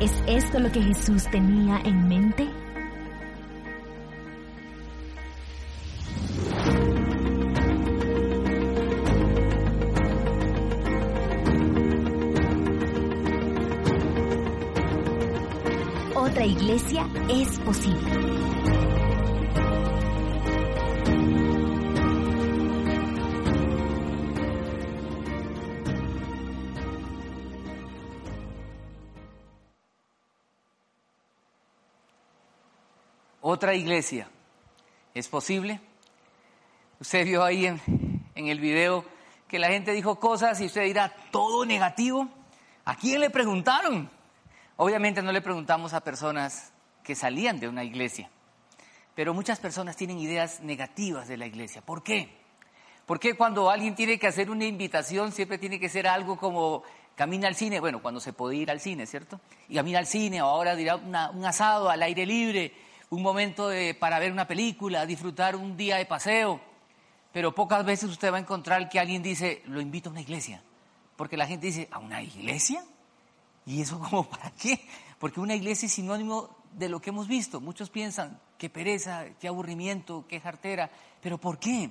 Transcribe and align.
¿Es 0.00 0.12
esto 0.28 0.60
lo 0.60 0.70
que 0.70 0.80
Jesús 0.80 1.24
tenía 1.24 1.80
en 1.84 2.06
mente? 2.06 2.48
Iglesia. 33.74 34.28
¿Es 35.14 35.28
posible? 35.28 35.80
Usted 37.00 37.24
vio 37.24 37.44
ahí 37.44 37.66
en, 37.66 37.80
el 38.34 38.60
video 38.60 39.04
que 39.46 39.58
la 39.58 39.68
gente 39.68 39.92
dijo 39.92 40.18
cosas 40.18 40.60
y 40.60 40.66
usted 40.66 40.84
dirá, 40.84 41.14
todo 41.30 41.64
negativo. 41.64 42.28
¿A 42.84 42.96
quién 42.96 43.20
le 43.20 43.30
preguntaron? 43.30 44.10
Obviamente 44.76 45.22
no 45.22 45.32
le 45.32 45.40
preguntamos 45.40 45.92
a 45.92 46.00
personas 46.00 46.72
que 47.02 47.14
salían 47.14 47.58
de 47.58 47.68
una 47.68 47.84
iglesia, 47.84 48.30
pero 49.14 49.34
muchas 49.34 49.58
personas 49.58 49.96
tienen 49.96 50.18
ideas 50.18 50.60
negativas 50.60 51.26
de 51.28 51.36
la 51.36 51.46
iglesia. 51.46 51.82
¿Por 51.82 52.02
qué? 52.02 52.36
Porque 53.06 53.34
cuando 53.34 53.70
alguien 53.70 53.94
tiene 53.94 54.18
que 54.18 54.26
hacer 54.26 54.50
una 54.50 54.66
invitación 54.66 55.32
siempre 55.32 55.58
tiene 55.58 55.80
que 55.80 55.88
ser 55.88 56.06
algo 56.06 56.36
como 56.36 56.82
camina 57.18 57.48
al 57.48 57.56
cine? 57.56 57.80
Bueno, 57.80 58.00
cuando 58.00 58.20
se 58.20 58.32
puede 58.32 58.56
ir 58.56 58.70
al 58.70 58.80
cine, 58.80 59.04
¿cierto? 59.06 59.40
Y 59.68 59.74
camina 59.74 59.98
al 59.98 60.06
cine 60.06 60.40
o 60.40 60.46
ahora 60.46 60.76
dirá 60.76 60.96
un 60.96 61.44
asado 61.44 61.90
al 61.90 62.02
aire 62.02 62.24
libre 62.24 62.72
un 63.10 63.22
momento 63.22 63.70
para 63.98 64.18
ver 64.18 64.32
una 64.32 64.46
película, 64.46 65.06
disfrutar 65.06 65.56
un 65.56 65.76
día 65.76 65.96
de 65.96 66.06
paseo, 66.06 66.60
pero 67.32 67.54
pocas 67.54 67.84
veces 67.84 68.10
usted 68.10 68.32
va 68.32 68.36
a 68.36 68.40
encontrar 68.40 68.88
que 68.88 68.98
alguien 68.98 69.22
dice, 69.22 69.62
lo 69.66 69.80
invito 69.80 70.08
a 70.08 70.12
una 70.12 70.20
iglesia, 70.20 70.62
porque 71.16 71.36
la 71.36 71.46
gente 71.46 71.66
dice, 71.66 71.88
¿a 71.90 71.98
una 71.98 72.22
iglesia? 72.22 72.84
¿Y 73.66 73.80
eso 73.82 73.98
como 74.10 74.28
para 74.28 74.50
qué? 74.52 74.80
Porque 75.18 75.40
una 75.40 75.54
iglesia 75.54 75.86
es 75.86 75.92
sinónimo 75.92 76.56
de 76.72 76.88
lo 76.88 77.00
que 77.00 77.10
hemos 77.10 77.28
visto. 77.28 77.60
Muchos 77.60 77.90
piensan, 77.90 78.40
qué 78.56 78.70
pereza, 78.70 79.24
qué 79.40 79.48
aburrimiento, 79.48 80.24
qué 80.28 80.40
jartera, 80.40 80.90
pero 81.20 81.38
¿por 81.38 81.58
qué? 81.58 81.90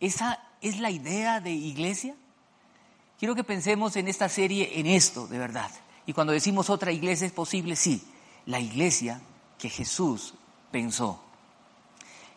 ¿Esa 0.00 0.42
es 0.60 0.78
la 0.78 0.90
idea 0.90 1.40
de 1.40 1.50
iglesia? 1.50 2.14
Quiero 3.18 3.34
que 3.34 3.44
pensemos 3.44 3.96
en 3.96 4.08
esta 4.08 4.28
serie 4.28 4.80
en 4.80 4.86
esto, 4.86 5.26
de 5.26 5.38
verdad. 5.38 5.70
Y 6.06 6.12
cuando 6.12 6.32
decimos 6.32 6.68
otra 6.68 6.92
iglesia 6.92 7.26
es 7.26 7.32
posible, 7.32 7.76
sí, 7.76 8.02
la 8.46 8.60
iglesia 8.60 9.20
que 9.64 9.70
Jesús 9.70 10.34
pensó. 10.70 11.18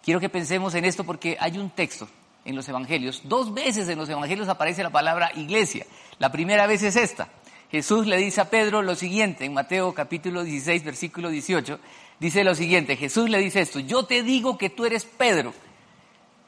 Quiero 0.01 0.21
que 0.21 0.29
pensemos 0.29 0.73
en 0.75 0.85
esto 0.85 1.03
porque 1.03 1.35
hay 1.41 1.57
un 1.57 1.71
texto 1.71 2.07
en 2.45 2.55
los 2.55 2.69
evangelios, 2.69 3.19
dos 3.25 3.53
veces 3.53 3.89
en 3.89 3.99
los 3.99 4.07
evangelios 4.07 4.47
aparece 4.47 4.81
la 4.81 4.91
palabra 4.91 5.33
iglesia. 5.35 5.85
La 6.19 6.31
primera 6.31 6.67
vez 6.67 6.83
es 6.83 6.95
esta. 6.95 7.27
Jesús 7.69 8.07
le 8.07 8.15
dice 8.15 8.39
a 8.39 8.49
Pedro 8.49 8.81
lo 8.81 8.95
siguiente, 8.95 9.43
en 9.43 9.53
Mateo 9.53 9.93
capítulo 9.93 10.45
16, 10.45 10.85
versículo 10.85 11.29
18, 11.29 11.81
dice 12.17 12.45
lo 12.45 12.55
siguiente, 12.55 12.95
Jesús 12.95 13.29
le 13.29 13.39
dice 13.39 13.59
esto, 13.59 13.81
yo 13.81 14.03
te 14.03 14.23
digo 14.23 14.57
que 14.57 14.69
tú 14.69 14.85
eres 14.85 15.03
Pedro. 15.03 15.53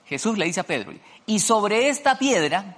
Jesús 0.06 0.38
le 0.38 0.46
dice 0.46 0.61
a 0.61 0.63
Pedro, 0.63 0.94
y 1.25 1.40
sobre 1.40 1.90
esta 1.90 2.17
piedra 2.17 2.78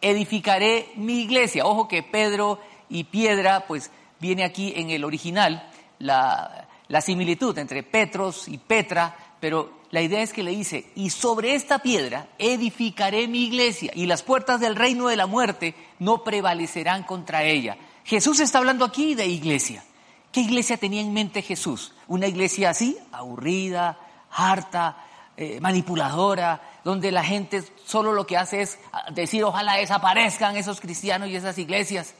edificaré 0.00 0.88
mi 0.96 1.20
iglesia. 1.20 1.66
Ojo 1.66 1.86
que 1.86 2.02
Pedro 2.02 2.58
y 2.88 3.04
piedra, 3.04 3.64
pues 3.68 3.92
viene 4.18 4.42
aquí 4.42 4.72
en 4.74 4.90
el 4.90 5.04
original, 5.04 5.70
la, 6.00 6.67
la 6.88 7.00
similitud 7.00 7.56
entre 7.58 7.82
Petros 7.82 8.48
y 8.48 8.58
Petra, 8.58 9.16
pero 9.40 9.78
la 9.90 10.02
idea 10.02 10.22
es 10.22 10.32
que 10.32 10.42
le 10.42 10.50
dice, 10.50 10.90
y 10.94 11.10
sobre 11.10 11.54
esta 11.54 11.78
piedra 11.78 12.28
edificaré 12.38 13.28
mi 13.28 13.44
iglesia, 13.44 13.92
y 13.94 14.06
las 14.06 14.22
puertas 14.22 14.60
del 14.60 14.76
reino 14.76 15.08
de 15.08 15.16
la 15.16 15.26
muerte 15.26 15.74
no 15.98 16.24
prevalecerán 16.24 17.04
contra 17.04 17.44
ella. 17.44 17.76
Jesús 18.04 18.40
está 18.40 18.58
hablando 18.58 18.84
aquí 18.84 19.14
de 19.14 19.26
iglesia. 19.26 19.84
¿Qué 20.32 20.40
iglesia 20.40 20.76
tenía 20.76 21.00
en 21.00 21.12
mente 21.12 21.42
Jesús? 21.42 21.94
¿Una 22.06 22.26
iglesia 22.26 22.70
así, 22.70 22.98
aburrida, 23.12 23.98
harta, 24.30 25.04
eh, 25.36 25.58
manipuladora, 25.60 26.80
donde 26.84 27.10
la 27.10 27.24
gente 27.24 27.62
solo 27.86 28.12
lo 28.12 28.26
que 28.26 28.36
hace 28.36 28.60
es 28.60 28.78
decir 29.12 29.44
ojalá 29.44 29.76
desaparezcan 29.76 30.56
esos 30.56 30.80
cristianos 30.80 31.28
y 31.28 31.36
esas 31.36 31.56
iglesias? 31.58 32.14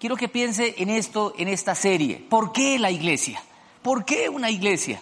Quiero 0.00 0.16
que 0.16 0.28
piense 0.28 0.76
en 0.78 0.90
esto, 0.90 1.34
en 1.36 1.48
esta 1.48 1.74
serie. 1.74 2.24
¿Por 2.28 2.52
qué 2.52 2.78
la 2.78 2.90
iglesia? 2.90 3.42
¿Por 3.82 4.04
qué 4.04 4.28
una 4.28 4.50
iglesia? 4.50 5.00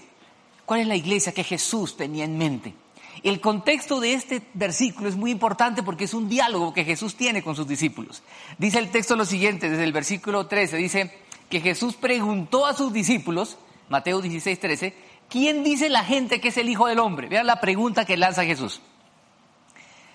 ¿Cuál 0.64 0.80
es 0.80 0.86
la 0.86 0.96
iglesia 0.96 1.32
que 1.32 1.44
Jesús 1.44 1.96
tenía 1.96 2.24
en 2.24 2.36
mente? 2.36 2.74
El 3.22 3.40
contexto 3.40 4.00
de 4.00 4.12
este 4.12 4.42
versículo 4.54 5.08
es 5.08 5.16
muy 5.16 5.30
importante 5.30 5.82
porque 5.82 6.04
es 6.04 6.14
un 6.14 6.28
diálogo 6.28 6.74
que 6.74 6.84
Jesús 6.84 7.14
tiene 7.14 7.42
con 7.42 7.56
sus 7.56 7.66
discípulos. 7.66 8.22
Dice 8.58 8.78
el 8.78 8.90
texto 8.90 9.16
lo 9.16 9.24
siguiente, 9.24 9.70
desde 9.70 9.84
el 9.84 9.92
versículo 9.92 10.46
13, 10.46 10.76
dice 10.76 11.12
que 11.48 11.60
Jesús 11.60 11.94
preguntó 11.94 12.66
a 12.66 12.74
sus 12.74 12.92
discípulos, 12.92 13.56
Mateo 13.88 14.20
16, 14.20 14.60
13, 14.60 14.94
¿quién 15.28 15.64
dice 15.64 15.88
la 15.88 16.04
gente 16.04 16.40
que 16.40 16.48
es 16.48 16.56
el 16.56 16.68
Hijo 16.68 16.86
del 16.86 16.98
Hombre? 16.98 17.28
Vean 17.28 17.46
la 17.46 17.60
pregunta 17.60 18.04
que 18.04 18.16
lanza 18.16 18.44
Jesús. 18.44 18.80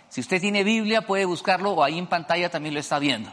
Si 0.10 0.22
usted 0.22 0.42
tiene 0.42 0.64
Biblia 0.64 1.08
puede 1.08 1.26
buscarlo 1.26 1.72
o 1.72 1.84
ahí 1.84 1.98
en 1.98 2.08
pantalla 2.08 2.50
también 2.50 2.74
lo 2.74 2.82
está 2.82 3.00
viendo. 3.00 3.32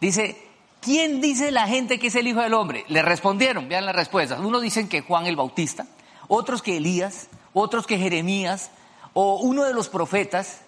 Dice, 0.00 0.49
¿quién 0.80 1.20
dice 1.20 1.50
la 1.50 1.66
gente 1.66 1.98
que 1.98 2.08
es 2.08 2.14
el 2.14 2.28
Hijo 2.28 2.40
del 2.40 2.54
Hombre? 2.54 2.84
Le 2.88 3.02
respondieron, 3.02 3.68
vean 3.68 3.86
las 3.86 3.94
respuestas. 3.94 4.40
Unos 4.40 4.62
dicen 4.62 4.88
que 4.88 5.02
Juan 5.02 5.26
el 5.26 5.36
Bautista, 5.36 5.86
otros 6.28 6.62
que 6.62 6.76
Elías, 6.76 7.28
otros 7.52 7.86
que 7.86 7.98
Jeremías, 7.98 8.70
o 9.12 9.36
uno 9.36 9.64
de 9.64 9.74
los 9.74 9.88
profetas. 9.88 10.62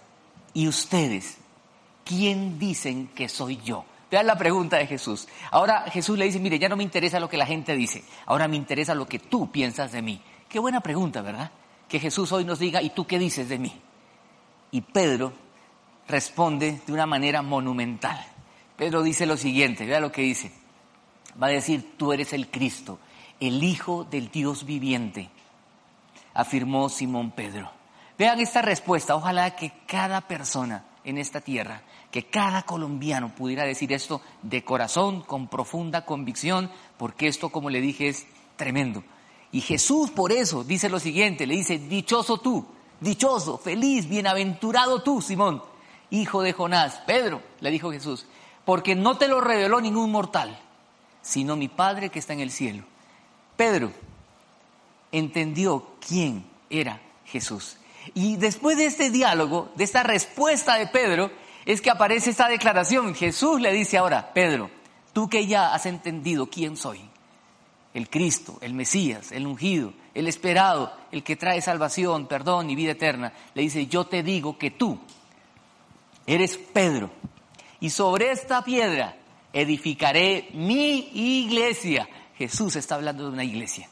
¿Y 0.53 0.67
ustedes? 0.67 1.37
¿Quién 2.05 2.59
dicen 2.59 3.07
que 3.07 3.27
soy 3.27 3.57
yo? 3.63 3.85
Vean 4.11 4.27
la 4.27 4.37
pregunta 4.37 4.77
de 4.77 4.85
Jesús. 4.85 5.27
Ahora 5.49 5.85
Jesús 5.89 6.17
le 6.19 6.25
dice, 6.25 6.39
mire, 6.39 6.59
ya 6.59 6.69
no 6.69 6.75
me 6.75 6.83
interesa 6.83 7.19
lo 7.19 7.27
que 7.27 7.37
la 7.37 7.47
gente 7.47 7.75
dice, 7.75 8.03
ahora 8.27 8.47
me 8.47 8.55
interesa 8.55 8.93
lo 8.93 9.07
que 9.07 9.17
tú 9.17 9.51
piensas 9.51 9.91
de 9.91 10.03
mí. 10.03 10.21
Qué 10.47 10.59
buena 10.59 10.81
pregunta, 10.81 11.23
¿verdad? 11.23 11.49
Que 11.87 11.99
Jesús 11.99 12.31
hoy 12.31 12.45
nos 12.45 12.59
diga, 12.59 12.83
¿y 12.83 12.91
tú 12.91 13.07
qué 13.07 13.17
dices 13.17 13.49
de 13.49 13.57
mí? 13.57 13.73
Y 14.69 14.81
Pedro 14.81 15.33
responde 16.07 16.81
de 16.85 16.93
una 16.93 17.07
manera 17.07 17.41
monumental. 17.41 18.23
Pedro 18.83 19.01
dice 19.01 19.25
lo 19.25 19.37
siguiente, 19.37 19.85
vea 19.85 20.01
lo 20.01 20.11
que 20.11 20.23
dice. 20.23 20.51
Va 21.41 21.47
a 21.47 21.51
decir, 21.51 21.93
tú 21.95 22.11
eres 22.11 22.33
el 22.33 22.51
Cristo, 22.51 22.99
el 23.39 23.63
Hijo 23.63 24.03
del 24.03 24.29
Dios 24.29 24.65
viviente, 24.65 25.29
afirmó 26.33 26.89
Simón 26.89 27.31
Pedro. 27.31 27.71
Vean 28.17 28.41
esta 28.41 28.61
respuesta, 28.61 29.15
ojalá 29.15 29.55
que 29.55 29.71
cada 29.87 30.19
persona 30.27 30.83
en 31.05 31.17
esta 31.17 31.39
tierra, 31.39 31.83
que 32.11 32.25
cada 32.25 32.63
colombiano 32.63 33.33
pudiera 33.33 33.63
decir 33.63 33.93
esto 33.93 34.21
de 34.41 34.65
corazón, 34.65 35.21
con 35.21 35.47
profunda 35.47 36.03
convicción, 36.03 36.69
porque 36.97 37.27
esto, 37.27 37.51
como 37.53 37.69
le 37.69 37.79
dije, 37.79 38.09
es 38.09 38.27
tremendo. 38.57 39.01
Y 39.53 39.61
Jesús 39.61 40.11
por 40.11 40.33
eso 40.33 40.65
dice 40.65 40.89
lo 40.89 40.99
siguiente, 40.99 41.47
le 41.47 41.55
dice, 41.55 41.77
dichoso 41.79 42.39
tú, 42.39 42.65
dichoso, 42.99 43.57
feliz, 43.57 44.09
bienaventurado 44.09 45.01
tú, 45.01 45.21
Simón, 45.21 45.63
hijo 46.09 46.41
de 46.41 46.51
Jonás. 46.51 47.01
Pedro, 47.07 47.41
le 47.61 47.71
dijo 47.71 47.89
Jesús, 47.89 48.25
porque 48.65 48.95
no 48.95 49.17
te 49.17 49.27
lo 49.27 49.41
reveló 49.41 49.81
ningún 49.81 50.11
mortal, 50.11 50.59
sino 51.21 51.55
mi 51.55 51.67
Padre 51.67 52.09
que 52.09 52.19
está 52.19 52.33
en 52.33 52.39
el 52.39 52.51
cielo. 52.51 52.83
Pedro 53.55 53.91
entendió 55.11 55.95
quién 56.05 56.45
era 56.69 57.01
Jesús. 57.25 57.77
Y 58.13 58.35
después 58.37 58.77
de 58.77 58.85
este 58.85 59.09
diálogo, 59.09 59.71
de 59.75 59.83
esta 59.83 60.03
respuesta 60.03 60.75
de 60.75 60.87
Pedro, 60.87 61.31
es 61.65 61.81
que 61.81 61.89
aparece 61.89 62.31
esta 62.31 62.49
declaración. 62.49 63.15
Jesús 63.15 63.61
le 63.61 63.71
dice 63.71 63.97
ahora, 63.97 64.33
Pedro, 64.33 64.69
tú 65.13 65.29
que 65.29 65.47
ya 65.47 65.73
has 65.73 65.85
entendido 65.85 66.47
quién 66.47 66.75
soy, 66.75 66.99
el 67.93 68.09
Cristo, 68.09 68.57
el 68.61 68.73
Mesías, 68.73 69.31
el 69.31 69.47
ungido, 69.47 69.93
el 70.13 70.27
esperado, 70.27 70.91
el 71.11 71.23
que 71.23 71.35
trae 71.35 71.61
salvación, 71.61 72.27
perdón 72.27 72.69
y 72.69 72.75
vida 72.75 72.91
eterna, 72.91 73.33
le 73.53 73.61
dice, 73.61 73.87
yo 73.87 74.05
te 74.05 74.23
digo 74.23 74.57
que 74.57 74.71
tú 74.71 74.99
eres 76.25 76.57
Pedro 76.57 77.11
y 77.83 77.89
sobre 77.89 78.31
esta 78.31 78.63
piedra 78.63 79.13
edificaré 79.51 80.47
mi 80.53 81.09
iglesia. 81.13 82.07
Jesús 82.37 82.77
está 82.77 82.95
hablando 82.95 83.25
de 83.25 83.31
una 83.31 83.43
iglesia. 83.43 83.89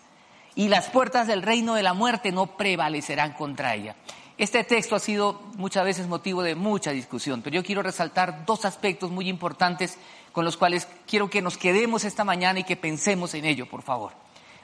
Y 0.56 0.70
las 0.70 0.90
puertas 0.90 1.28
del 1.28 1.42
reino 1.42 1.74
de 1.76 1.84
la 1.84 1.94
muerte 1.94 2.32
no 2.32 2.56
prevalecerán 2.56 3.34
contra 3.34 3.76
ella. 3.76 3.98
Este 4.38 4.64
texto 4.64 4.96
ha 4.96 5.00
sido 5.00 5.42
muchas 5.58 5.84
veces 5.84 6.08
motivo 6.08 6.42
de 6.42 6.56
mucha 6.56 6.92
discusión, 6.92 7.42
pero 7.42 7.58
yo 7.58 7.66
quiero 7.66 7.84
resaltar 7.84 8.46
dos 8.46 8.64
aspectos 8.64 9.12
muy 9.12 9.28
importantes 9.28 9.98
con 10.32 10.46
los 10.46 10.56
cuales 10.56 10.88
quiero 11.06 11.30
que 11.30 11.42
nos 11.42 11.58
quedemos 11.58 12.06
esta 12.06 12.24
mañana 12.24 12.62
y 12.62 12.64
que 12.64 12.78
pensemos 12.78 13.34
en 13.34 13.44
ello, 13.44 13.68
por 13.70 13.82
favor. 13.82 14.14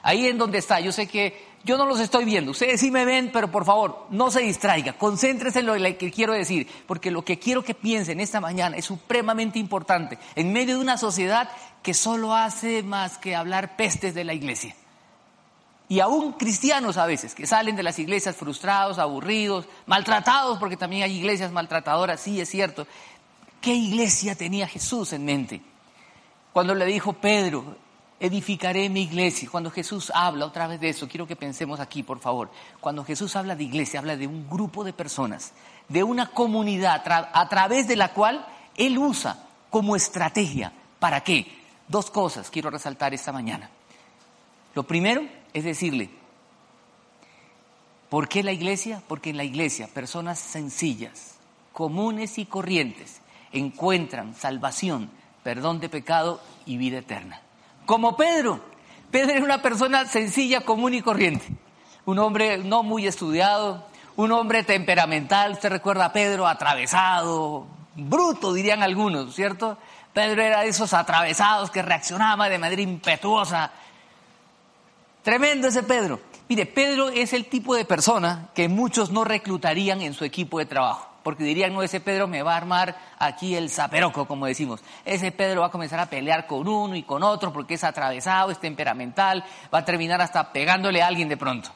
Ahí 0.08 0.26
en 0.26 0.38
donde 0.38 0.56
está, 0.56 0.80
yo 0.80 0.90
sé 0.90 1.06
que 1.06 1.38
yo 1.64 1.76
no 1.76 1.84
los 1.84 2.00
estoy 2.00 2.24
viendo, 2.24 2.52
ustedes 2.52 2.80
sí 2.80 2.90
me 2.90 3.04
ven, 3.04 3.28
pero 3.30 3.50
por 3.50 3.66
favor, 3.66 4.06
no 4.08 4.30
se 4.30 4.40
distraiga, 4.40 4.94
concéntrese 4.94 5.58
en 5.58 5.66
lo 5.66 5.74
que 5.74 6.10
quiero 6.10 6.32
decir, 6.32 6.66
porque 6.86 7.10
lo 7.10 7.26
que 7.26 7.38
quiero 7.38 7.62
que 7.62 7.74
piensen 7.74 8.18
esta 8.18 8.40
mañana 8.40 8.78
es 8.78 8.86
supremamente 8.86 9.58
importante 9.58 10.18
en 10.34 10.50
medio 10.50 10.76
de 10.76 10.80
una 10.80 10.96
sociedad 10.96 11.50
que 11.82 11.92
solo 11.92 12.34
hace 12.34 12.82
más 12.82 13.18
que 13.18 13.36
hablar 13.36 13.76
pestes 13.76 14.14
de 14.14 14.24
la 14.24 14.32
iglesia. 14.32 14.74
Y 15.90 16.00
aún 16.00 16.32
cristianos 16.32 16.96
a 16.96 17.04
veces, 17.04 17.34
que 17.34 17.46
salen 17.46 17.76
de 17.76 17.82
las 17.82 17.98
iglesias 17.98 18.34
frustrados, 18.34 18.98
aburridos, 18.98 19.66
maltratados, 19.84 20.58
porque 20.58 20.78
también 20.78 21.02
hay 21.02 21.18
iglesias 21.18 21.52
maltratadoras, 21.52 22.18
sí 22.18 22.40
es 22.40 22.48
cierto. 22.48 22.86
¿Qué 23.60 23.74
iglesia 23.74 24.34
tenía 24.34 24.66
Jesús 24.66 25.12
en 25.12 25.26
mente? 25.26 25.60
Cuando 26.54 26.74
le 26.74 26.86
dijo 26.86 27.12
Pedro, 27.12 27.76
edificaré 28.20 28.88
mi 28.88 29.02
iglesia. 29.02 29.48
Cuando 29.50 29.70
Jesús 29.70 30.10
habla 30.14 30.46
otra 30.46 30.66
vez 30.66 30.80
de 30.80 30.88
eso, 30.88 31.08
quiero 31.08 31.26
que 31.26 31.36
pensemos 31.36 31.80
aquí, 31.80 32.02
por 32.02 32.18
favor. 32.18 32.50
Cuando 32.80 33.04
Jesús 33.04 33.36
habla 33.36 33.54
de 33.54 33.64
iglesia, 33.64 34.00
habla 34.00 34.16
de 34.16 34.26
un 34.26 34.48
grupo 34.48 34.84
de 34.84 34.92
personas, 34.92 35.52
de 35.88 36.02
una 36.02 36.30
comunidad 36.30 37.02
a 37.06 37.48
través 37.48 37.86
de 37.86 37.96
la 37.96 38.12
cual 38.12 38.44
Él 38.76 38.98
usa 38.98 39.44
como 39.70 39.96
estrategia. 39.96 40.72
¿Para 40.98 41.22
qué? 41.22 41.58
Dos 41.86 42.10
cosas 42.10 42.50
quiero 42.50 42.70
resaltar 42.70 43.14
esta 43.14 43.32
mañana. 43.32 43.70
Lo 44.74 44.82
primero 44.82 45.22
es 45.52 45.64
decirle, 45.64 46.10
¿por 48.10 48.28
qué 48.28 48.42
la 48.42 48.52
iglesia? 48.52 49.02
Porque 49.06 49.30
en 49.30 49.36
la 49.36 49.44
iglesia 49.44 49.88
personas 49.88 50.38
sencillas, 50.38 51.36
comunes 51.72 52.38
y 52.38 52.46
corrientes 52.46 53.20
encuentran 53.52 54.34
salvación, 54.34 55.10
perdón 55.42 55.80
de 55.80 55.88
pecado 55.88 56.40
y 56.66 56.76
vida 56.76 56.98
eterna 56.98 57.42
como 57.88 58.18
Pedro. 58.18 58.60
Pedro 59.10 59.32
era 59.32 59.42
una 59.42 59.62
persona 59.62 60.04
sencilla, 60.04 60.60
común 60.60 60.92
y 60.92 61.00
corriente. 61.00 61.46
Un 62.04 62.18
hombre 62.18 62.58
no 62.58 62.82
muy 62.82 63.06
estudiado, 63.06 63.86
un 64.14 64.30
hombre 64.30 64.62
temperamental. 64.62 65.52
Usted 65.52 65.70
recuerda 65.70 66.04
a 66.04 66.12
Pedro 66.12 66.46
atravesado, 66.46 67.66
bruto 67.94 68.52
dirían 68.52 68.82
algunos, 68.82 69.34
¿cierto? 69.34 69.78
Pedro 70.12 70.42
era 70.42 70.60
de 70.60 70.68
esos 70.68 70.92
atravesados 70.92 71.70
que 71.70 71.80
reaccionaba 71.80 72.50
de 72.50 72.58
manera 72.58 72.82
impetuosa. 72.82 73.70
Tremendo 75.22 75.68
ese 75.68 75.82
Pedro. 75.82 76.20
Mire, 76.46 76.66
Pedro 76.66 77.08
es 77.08 77.32
el 77.32 77.46
tipo 77.46 77.74
de 77.74 77.86
persona 77.86 78.50
que 78.54 78.68
muchos 78.68 79.10
no 79.10 79.24
reclutarían 79.24 80.02
en 80.02 80.12
su 80.12 80.26
equipo 80.26 80.58
de 80.58 80.66
trabajo 80.66 81.07
porque 81.22 81.44
dirían, 81.44 81.72
no, 81.72 81.82
ese 81.82 82.00
Pedro 82.00 82.26
me 82.26 82.42
va 82.42 82.54
a 82.54 82.56
armar 82.56 82.96
aquí 83.18 83.54
el 83.54 83.70
zaperoco, 83.70 84.26
como 84.26 84.46
decimos. 84.46 84.80
Ese 85.04 85.32
Pedro 85.32 85.62
va 85.62 85.66
a 85.66 85.70
comenzar 85.70 86.00
a 86.00 86.06
pelear 86.06 86.46
con 86.46 86.66
uno 86.66 86.94
y 86.94 87.02
con 87.02 87.22
otro 87.22 87.52
porque 87.52 87.74
es 87.74 87.84
atravesado, 87.84 88.50
es 88.50 88.60
temperamental, 88.60 89.44
va 89.72 89.78
a 89.78 89.84
terminar 89.84 90.20
hasta 90.20 90.52
pegándole 90.52 91.02
a 91.02 91.06
alguien 91.06 91.28
de 91.28 91.36
pronto. 91.36 91.70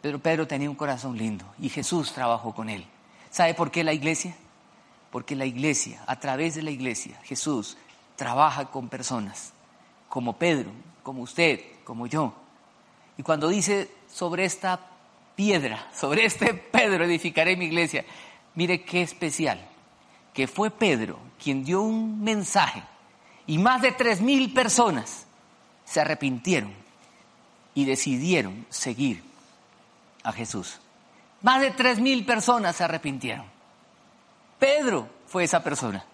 Pero 0.00 0.18
Pedro 0.18 0.46
tenía 0.46 0.68
un 0.68 0.76
corazón 0.76 1.16
lindo 1.16 1.44
y 1.60 1.68
Jesús 1.68 2.12
trabajó 2.12 2.54
con 2.54 2.68
él. 2.68 2.84
¿Sabe 3.30 3.54
por 3.54 3.70
qué 3.70 3.84
la 3.84 3.92
iglesia? 3.92 4.34
Porque 5.10 5.36
la 5.36 5.46
iglesia, 5.46 6.02
a 6.06 6.18
través 6.18 6.54
de 6.54 6.62
la 6.62 6.70
iglesia, 6.70 7.18
Jesús 7.22 7.76
trabaja 8.16 8.66
con 8.66 8.88
personas 8.88 9.52
como 10.08 10.36
Pedro, 10.36 10.70
como 11.02 11.22
usted, 11.22 11.60
como 11.84 12.06
yo. 12.06 12.34
Y 13.16 13.22
cuando 13.22 13.48
dice 13.48 13.90
sobre 14.12 14.44
esta 14.44 14.80
piedra, 15.34 15.88
sobre 15.94 16.24
este 16.24 16.52
Pedro 16.54 17.04
edificaré 17.04 17.56
mi 17.56 17.66
iglesia, 17.66 18.04
Mire 18.54 18.82
qué 18.82 19.02
especial, 19.02 19.60
que 20.34 20.46
fue 20.46 20.70
Pedro 20.70 21.18
quien 21.42 21.64
dio 21.64 21.82
un 21.82 22.22
mensaje 22.22 22.82
y 23.46 23.58
más 23.58 23.82
de 23.82 23.92
tres 23.92 24.20
mil 24.20 24.52
personas 24.52 25.26
se 25.84 26.00
arrepintieron 26.00 26.72
y 27.74 27.84
decidieron 27.84 28.66
seguir 28.68 29.22
a 30.22 30.32
Jesús. 30.32 30.78
Más 31.40 31.60
de 31.60 31.72
tres 31.72 31.98
mil 31.98 32.24
personas 32.24 32.76
se 32.76 32.84
arrepintieron. 32.84 33.44
Pedro 34.58 35.08
fue 35.26 35.44
esa 35.44 35.62
persona. 35.64 36.04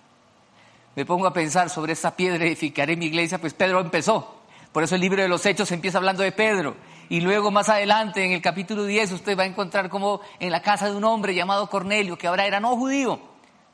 Me 0.96 1.04
pongo 1.04 1.26
a 1.26 1.32
pensar 1.32 1.68
sobre 1.68 1.92
esa 1.92 2.16
piedra 2.16 2.44
edificaré 2.44 2.96
mi 2.96 3.06
iglesia, 3.06 3.38
pues 3.38 3.52
Pedro 3.52 3.80
empezó. 3.80 4.40
Por 4.72 4.82
eso 4.82 4.94
el 4.94 5.00
libro 5.00 5.22
de 5.22 5.28
los 5.28 5.44
Hechos 5.44 5.70
empieza 5.70 5.98
hablando 5.98 6.22
de 6.22 6.32
Pedro 6.32 6.76
y 7.08 7.20
luego 7.20 7.50
más 7.50 7.68
adelante, 7.68 8.24
en 8.24 8.32
el 8.32 8.42
capítulo 8.42 8.84
10, 8.84 9.12
usted 9.12 9.38
va 9.38 9.44
a 9.44 9.46
encontrar 9.46 9.88
como 9.88 10.20
en 10.38 10.50
la 10.50 10.60
casa 10.60 10.90
de 10.90 10.96
un 10.96 11.04
hombre 11.04 11.34
llamado 11.34 11.70
Cornelio, 11.70 12.18
que 12.18 12.26
ahora 12.26 12.46
era 12.46 12.60
no 12.60 12.76
judío, 12.76 13.18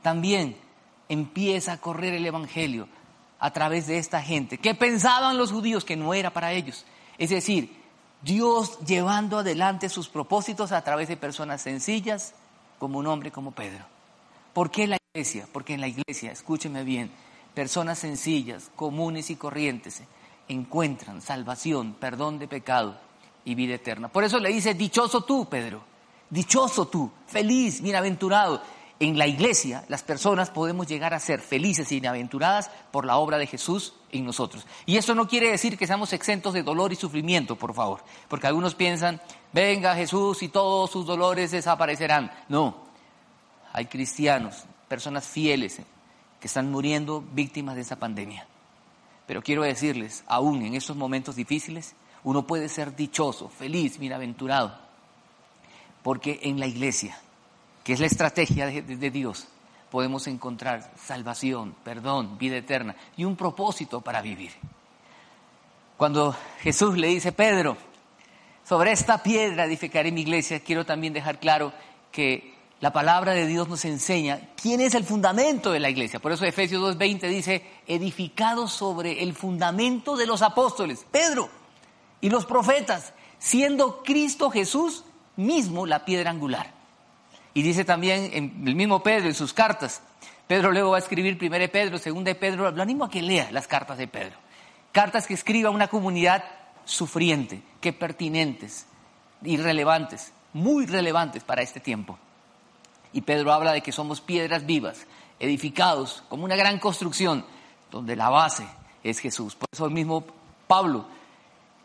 también 0.02 0.56
empieza 1.08 1.72
a 1.72 1.80
correr 1.80 2.14
el 2.14 2.24
Evangelio 2.24 2.88
a 3.40 3.52
través 3.52 3.88
de 3.88 3.98
esta 3.98 4.22
gente, 4.22 4.58
que 4.58 4.74
pensaban 4.74 5.36
los 5.36 5.50
judíos 5.50 5.84
que 5.84 5.96
no 5.96 6.14
era 6.14 6.30
para 6.30 6.52
ellos. 6.52 6.86
Es 7.18 7.30
decir, 7.30 7.76
Dios 8.22 8.78
llevando 8.86 9.38
adelante 9.38 9.88
sus 9.88 10.08
propósitos 10.08 10.70
a 10.70 10.82
través 10.82 11.08
de 11.08 11.16
personas 11.16 11.60
sencillas, 11.60 12.34
como 12.78 12.98
un 12.98 13.06
hombre 13.06 13.32
como 13.32 13.50
Pedro. 13.50 13.84
¿Por 14.52 14.70
qué 14.70 14.86
la 14.86 14.98
iglesia? 15.12 15.48
Porque 15.52 15.74
en 15.74 15.80
la 15.80 15.88
iglesia, 15.88 16.30
escúcheme 16.30 16.84
bien, 16.84 17.10
personas 17.52 17.98
sencillas, 17.98 18.70
comunes 18.76 19.30
y 19.30 19.36
corrientes 19.36 20.02
encuentran 20.46 21.22
salvación, 21.22 21.94
perdón 21.94 22.38
de 22.38 22.46
pecado 22.46 22.98
y 23.44 23.54
vida 23.54 23.74
eterna. 23.74 24.08
Por 24.08 24.24
eso 24.24 24.38
le 24.38 24.50
dice, 24.50 24.74
dichoso 24.74 25.22
tú, 25.22 25.48
Pedro, 25.48 25.84
dichoso 26.30 26.86
tú, 26.88 27.10
feliz, 27.26 27.80
bienaventurado. 27.80 28.62
En 29.00 29.18
la 29.18 29.26
iglesia 29.26 29.84
las 29.88 30.02
personas 30.02 30.50
podemos 30.50 30.86
llegar 30.86 31.14
a 31.14 31.20
ser 31.20 31.40
felices 31.40 31.90
y 31.90 31.96
bienaventuradas 31.96 32.70
por 32.92 33.04
la 33.04 33.16
obra 33.16 33.38
de 33.38 33.46
Jesús 33.46 33.94
en 34.12 34.24
nosotros. 34.24 34.66
Y 34.86 34.96
eso 34.96 35.14
no 35.14 35.26
quiere 35.26 35.50
decir 35.50 35.76
que 35.76 35.86
seamos 35.86 36.12
exentos 36.12 36.54
de 36.54 36.62
dolor 36.62 36.92
y 36.92 36.96
sufrimiento, 36.96 37.56
por 37.56 37.74
favor, 37.74 38.04
porque 38.28 38.46
algunos 38.46 38.74
piensan, 38.74 39.20
venga 39.52 39.96
Jesús 39.96 40.42
y 40.42 40.48
todos 40.48 40.90
sus 40.90 41.06
dolores 41.06 41.50
desaparecerán. 41.50 42.30
No, 42.48 42.84
hay 43.72 43.86
cristianos, 43.86 44.64
personas 44.86 45.26
fieles 45.26 45.80
que 46.40 46.46
están 46.46 46.70
muriendo 46.70 47.24
víctimas 47.32 47.74
de 47.74 47.82
esa 47.82 47.96
pandemia. 47.96 48.46
Pero 49.26 49.42
quiero 49.42 49.62
decirles, 49.62 50.22
aún 50.26 50.62
en 50.62 50.74
estos 50.74 50.96
momentos 50.96 51.34
difíciles, 51.34 51.94
uno 52.24 52.46
puede 52.46 52.68
ser 52.68 52.96
dichoso, 52.96 53.48
feliz, 53.48 53.98
bienaventurado, 53.98 54.74
porque 56.02 56.40
en 56.42 56.58
la 56.58 56.66
iglesia, 56.66 57.18
que 57.84 57.92
es 57.92 58.00
la 58.00 58.06
estrategia 58.06 58.66
de, 58.66 59.10
Dios, 59.10 59.46
podemos 59.90 60.26
encontrar 60.26 60.90
salvación, 60.96 61.74
perdón, 61.84 62.38
vida 62.38 62.56
eterna 62.56 62.96
y 63.16 63.24
un 63.24 63.36
propósito 63.36 64.00
para 64.00 64.22
vivir. 64.22 64.52
Cuando 65.96 66.34
Jesús 66.60 66.96
le 66.96 67.08
dice, 67.08 67.30
Pedro, 67.32 67.76
sobre 68.64 68.92
esta 68.92 69.22
piedra 69.22 69.66
edificaré 69.66 70.10
mi 70.10 70.22
iglesia, 70.22 70.60
quiero 70.60 70.84
también 70.86 71.12
dejar 71.12 71.38
claro 71.38 71.72
que 72.10 72.54
la 72.80 72.92
palabra 72.92 73.32
de 73.32 73.46
Dios 73.46 73.68
nos 73.68 73.84
enseña 73.84 74.40
quién 74.60 74.80
es 74.80 74.94
el 74.94 75.04
fundamento 75.04 75.70
de 75.72 75.80
la 75.80 75.90
iglesia. 75.90 76.20
Por 76.20 76.32
eso 76.32 76.44
Efesios 76.44 76.82
2.20 76.96 77.28
dice, 77.28 77.62
edificado 77.86 78.66
sobre 78.66 79.22
el 79.22 79.34
fundamento 79.34 80.16
de 80.16 80.26
los 80.26 80.42
apóstoles. 80.42 81.06
Pedro, 81.10 81.48
y 82.24 82.30
los 82.30 82.46
profetas, 82.46 83.12
siendo 83.38 84.02
Cristo 84.02 84.48
Jesús 84.50 85.04
mismo 85.36 85.84
la 85.84 86.06
piedra 86.06 86.30
angular. 86.30 86.72
Y 87.52 87.60
dice 87.60 87.84
también 87.84 88.30
el 88.32 88.74
mismo 88.74 89.02
Pedro 89.02 89.28
en 89.28 89.34
sus 89.34 89.52
cartas, 89.52 90.00
Pedro 90.46 90.72
luego 90.72 90.92
va 90.92 90.96
a 90.96 91.00
escribir 91.00 91.36
primero 91.36 91.70
Pedro, 91.70 91.98
segundo 91.98 92.30
de 92.30 92.34
Pedro, 92.34 92.70
lo 92.70 92.82
animo 92.82 93.04
a 93.04 93.10
que 93.10 93.20
lea 93.20 93.50
las 93.52 93.68
cartas 93.68 93.98
de 93.98 94.08
Pedro. 94.08 94.38
Cartas 94.90 95.26
que 95.26 95.34
escriba 95.34 95.68
una 95.68 95.88
comunidad 95.88 96.42
sufriente, 96.86 97.62
que 97.82 97.92
pertinentes 97.92 98.86
y 99.42 99.58
relevantes, 99.58 100.32
muy 100.54 100.86
relevantes 100.86 101.44
para 101.44 101.60
este 101.60 101.78
tiempo. 101.78 102.18
Y 103.12 103.20
Pedro 103.20 103.52
habla 103.52 103.72
de 103.72 103.82
que 103.82 103.92
somos 103.92 104.22
piedras 104.22 104.64
vivas, 104.64 105.06
edificados 105.38 106.24
como 106.30 106.44
una 106.44 106.56
gran 106.56 106.78
construcción, 106.78 107.44
donde 107.90 108.16
la 108.16 108.30
base 108.30 108.66
es 109.02 109.18
Jesús. 109.18 109.54
Por 109.54 109.68
eso 109.70 109.84
el 109.84 109.92
mismo 109.92 110.24
Pablo 110.66 111.12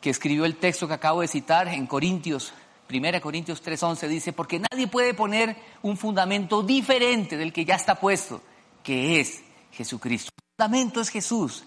que 0.02 0.10
escribió 0.10 0.46
el 0.46 0.58
texto 0.58 0.88
que 0.88 0.94
acabo 0.94 1.22
de 1.22 1.28
citar 1.28 1.68
en 1.68 1.88
Corintios, 1.88 2.54
1 2.90 3.22
Corintios 3.22 3.62
3:11, 3.64 4.08
dice, 4.08 4.34
porque 4.34 4.60
nadie 4.60 4.88
puede 4.88 5.14
poner 5.14 5.56
un 5.84 5.98
fundamento 5.98 6.64
diferente 6.64 7.38
del 7.38 7.54
que 7.54 7.66
ya 7.66 7.76
está 7.76 7.96
puesto, 8.00 8.42
que 8.84 9.20
es 9.20 9.42
Jesucristo. 9.72 10.32
El 10.36 10.56
fundamento 10.56 11.02
es 11.02 11.10
Jesús. 11.10 11.64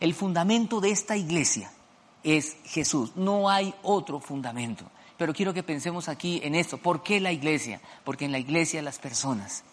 El 0.00 0.14
fundamento 0.14 0.80
de 0.80 0.90
esta 0.90 1.16
iglesia 1.16 1.72
es 2.22 2.56
Jesús. 2.64 3.16
No 3.16 3.48
hay 3.48 3.74
otro 3.82 4.20
fundamento. 4.20 4.84
Pero 5.16 5.32
quiero 5.32 5.52
que 5.52 5.64
pensemos 5.64 6.08
aquí 6.08 6.40
en 6.44 6.54
esto. 6.54 6.78
¿Por 6.78 7.02
qué 7.02 7.18
la 7.18 7.32
iglesia? 7.32 7.80
Porque 8.04 8.24
en 8.24 8.32
la 8.32 8.38
iglesia 8.38 8.82
las 8.82 8.98
personas 8.98 9.64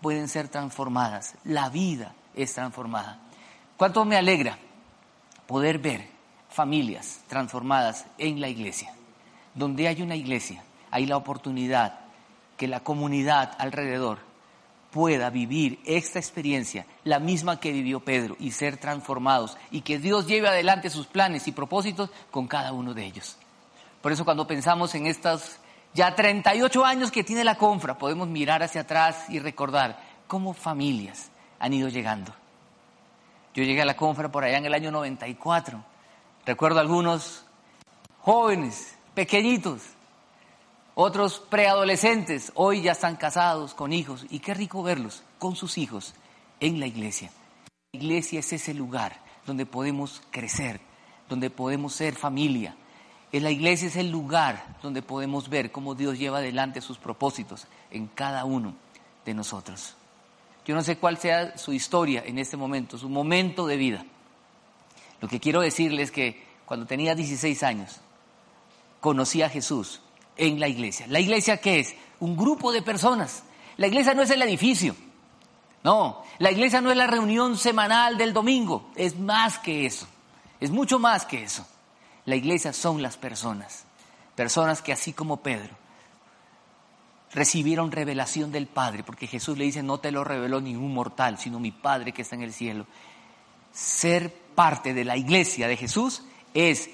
pueden 0.00 0.28
ser 0.28 0.48
transformadas. 0.48 1.34
La 1.44 1.70
vida 1.70 2.14
es 2.36 2.54
transformada. 2.54 3.20
¿Cuánto 3.76 4.04
me 4.04 4.16
alegra 4.16 4.58
poder 5.48 5.78
ver 5.78 6.11
familias 6.52 7.20
transformadas 7.28 8.06
en 8.18 8.40
la 8.40 8.48
iglesia. 8.48 8.92
Donde 9.54 9.88
hay 9.88 10.02
una 10.02 10.16
iglesia, 10.16 10.62
hay 10.90 11.06
la 11.06 11.16
oportunidad 11.16 12.00
que 12.56 12.68
la 12.68 12.80
comunidad 12.80 13.56
alrededor 13.58 14.18
pueda 14.90 15.30
vivir 15.30 15.80
esta 15.86 16.18
experiencia, 16.18 16.86
la 17.04 17.18
misma 17.18 17.58
que 17.58 17.72
vivió 17.72 18.00
Pedro, 18.00 18.36
y 18.38 18.52
ser 18.52 18.76
transformados, 18.76 19.56
y 19.70 19.80
que 19.80 19.98
Dios 19.98 20.26
lleve 20.26 20.48
adelante 20.48 20.90
sus 20.90 21.06
planes 21.06 21.48
y 21.48 21.52
propósitos 21.52 22.10
con 22.30 22.46
cada 22.46 22.72
uno 22.72 22.92
de 22.92 23.04
ellos. 23.04 23.38
Por 24.02 24.12
eso 24.12 24.24
cuando 24.24 24.46
pensamos 24.46 24.94
en 24.94 25.06
estos 25.06 25.58
ya 25.94 26.14
38 26.14 26.84
años 26.84 27.10
que 27.10 27.24
tiene 27.24 27.44
la 27.44 27.56
confra, 27.56 27.98
podemos 27.98 28.28
mirar 28.28 28.62
hacia 28.62 28.82
atrás 28.82 29.28
y 29.28 29.38
recordar 29.38 29.98
cómo 30.26 30.52
familias 30.52 31.30
han 31.58 31.72
ido 31.72 31.88
llegando. 31.88 32.34
Yo 33.54 33.64
llegué 33.64 33.82
a 33.82 33.86
la 33.86 33.96
confra 33.96 34.30
por 34.30 34.44
allá 34.44 34.58
en 34.58 34.64
el 34.64 34.74
año 34.74 34.90
94. 34.90 35.91
Recuerdo 36.44 36.80
algunos 36.80 37.44
jóvenes, 38.20 38.96
pequeñitos, 39.14 39.82
otros 40.94 41.38
preadolescentes, 41.38 42.50
hoy 42.56 42.82
ya 42.82 42.92
están 42.92 43.14
casados 43.14 43.74
con 43.74 43.92
hijos 43.92 44.26
y 44.28 44.40
qué 44.40 44.52
rico 44.52 44.82
verlos 44.82 45.22
con 45.38 45.54
sus 45.54 45.78
hijos 45.78 46.14
en 46.58 46.80
la 46.80 46.86
iglesia. 46.86 47.30
La 47.92 48.00
iglesia 48.00 48.40
es 48.40 48.52
ese 48.52 48.74
lugar 48.74 49.20
donde 49.46 49.66
podemos 49.66 50.20
crecer, 50.32 50.80
donde 51.28 51.48
podemos 51.48 51.94
ser 51.94 52.16
familia. 52.16 52.74
En 53.30 53.44
la 53.44 53.52
iglesia 53.52 53.86
es 53.86 53.96
el 53.96 54.10
lugar 54.10 54.76
donde 54.82 55.00
podemos 55.00 55.48
ver 55.48 55.70
cómo 55.70 55.94
Dios 55.94 56.18
lleva 56.18 56.38
adelante 56.38 56.80
sus 56.80 56.98
propósitos 56.98 57.66
en 57.92 58.08
cada 58.08 58.44
uno 58.44 58.74
de 59.24 59.32
nosotros. 59.32 59.94
Yo 60.66 60.74
no 60.74 60.82
sé 60.82 60.98
cuál 60.98 61.18
sea 61.18 61.56
su 61.56 61.72
historia 61.72 62.24
en 62.26 62.38
este 62.38 62.56
momento, 62.56 62.98
su 62.98 63.08
momento 63.08 63.66
de 63.68 63.76
vida. 63.76 64.04
Lo 65.22 65.28
que 65.28 65.40
quiero 65.40 65.60
decirles 65.60 66.08
es 66.08 66.10
que 66.10 66.44
cuando 66.66 66.84
tenía 66.84 67.14
16 67.14 67.62
años, 67.62 68.00
conocí 69.00 69.40
a 69.40 69.48
Jesús 69.48 70.02
en 70.36 70.58
la 70.58 70.66
iglesia. 70.66 71.06
¿La 71.08 71.20
iglesia 71.20 71.58
qué 71.58 71.78
es? 71.78 71.94
Un 72.18 72.36
grupo 72.36 72.72
de 72.72 72.82
personas. 72.82 73.44
La 73.76 73.86
iglesia 73.86 74.14
no 74.14 74.22
es 74.22 74.30
el 74.30 74.42
edificio. 74.42 74.96
No, 75.84 76.22
la 76.38 76.50
iglesia 76.50 76.80
no 76.80 76.90
es 76.90 76.96
la 76.96 77.06
reunión 77.06 77.56
semanal 77.56 78.18
del 78.18 78.32
domingo. 78.32 78.90
Es 78.96 79.16
más 79.16 79.58
que 79.60 79.86
eso. 79.86 80.08
Es 80.58 80.70
mucho 80.70 80.98
más 80.98 81.24
que 81.24 81.44
eso. 81.44 81.64
La 82.24 82.34
iglesia 82.34 82.72
son 82.72 83.00
las 83.00 83.16
personas. 83.16 83.84
Personas 84.34 84.82
que 84.82 84.92
así 84.92 85.12
como 85.12 85.36
Pedro 85.36 85.76
recibieron 87.32 87.92
revelación 87.92 88.50
del 88.50 88.66
Padre, 88.66 89.04
porque 89.04 89.28
Jesús 89.28 89.56
le 89.56 89.64
dice, 89.64 89.84
no 89.84 89.98
te 89.98 90.10
lo 90.10 90.24
reveló 90.24 90.60
ningún 90.60 90.92
mortal, 90.92 91.38
sino 91.38 91.60
mi 91.60 91.70
Padre 91.70 92.12
que 92.12 92.22
está 92.22 92.34
en 92.34 92.42
el 92.42 92.52
cielo. 92.52 92.86
Ser 93.72 94.41
parte 94.54 94.94
de 94.94 95.04
la 95.04 95.16
iglesia 95.16 95.68
de 95.68 95.76
Jesús 95.76 96.22
es 96.54 96.90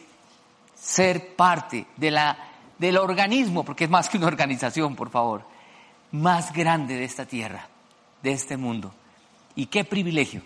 ser 0.75 1.35
parte 1.37 1.87
de 1.97 2.11
la 2.11 2.49
del 2.79 2.97
organismo, 2.97 3.65
porque 3.65 3.85
es 3.85 3.91
más 3.91 4.09
que 4.09 4.17
una 4.17 4.29
organización, 4.29 4.95
por 4.95 5.11
favor, 5.11 5.43
más 6.12 6.53
grande 6.53 6.97
de 6.97 7.05
esta 7.05 7.27
tierra, 7.27 7.69
de 8.23 8.33
este 8.33 8.57
mundo. 8.57 8.95
Y 9.55 9.67
qué 9.67 9.85
privilegio, 9.85 10.43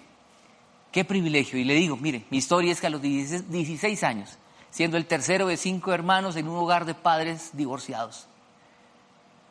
qué 0.90 1.04
privilegio. 1.04 1.58
Y 1.58 1.64
le 1.64 1.74
digo, 1.74 1.96
mire, 1.96 2.24
mi 2.30 2.38
historia 2.38 2.72
es 2.72 2.80
que 2.80 2.86
a 2.86 2.90
los 2.90 3.02
16 3.02 4.02
años, 4.02 4.38
siendo 4.70 4.96
el 4.96 5.06
tercero 5.06 5.46
de 5.46 5.56
cinco 5.56 5.92
hermanos 5.92 6.36
en 6.36 6.48
un 6.48 6.56
hogar 6.56 6.86
de 6.86 6.94
padres 6.94 7.50
divorciados, 7.52 8.26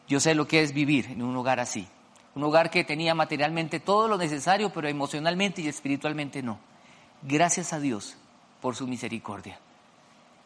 yo 0.07 0.19
sé 0.19 0.35
lo 0.35 0.47
que 0.47 0.61
es 0.61 0.73
vivir 0.73 1.05
en 1.11 1.21
un 1.21 1.35
hogar 1.37 1.59
así. 1.59 1.87
Un 2.33 2.43
hogar 2.43 2.71
que 2.71 2.83
tenía 2.83 3.13
materialmente 3.13 3.79
todo 3.79 4.07
lo 4.07 4.17
necesario, 4.17 4.71
pero 4.73 4.87
emocionalmente 4.87 5.61
y 5.61 5.67
espiritualmente 5.67 6.41
no. 6.41 6.57
Gracias 7.23 7.73
a 7.73 7.79
Dios 7.79 8.15
por 8.61 8.75
su 8.75 8.87
misericordia. 8.87 9.59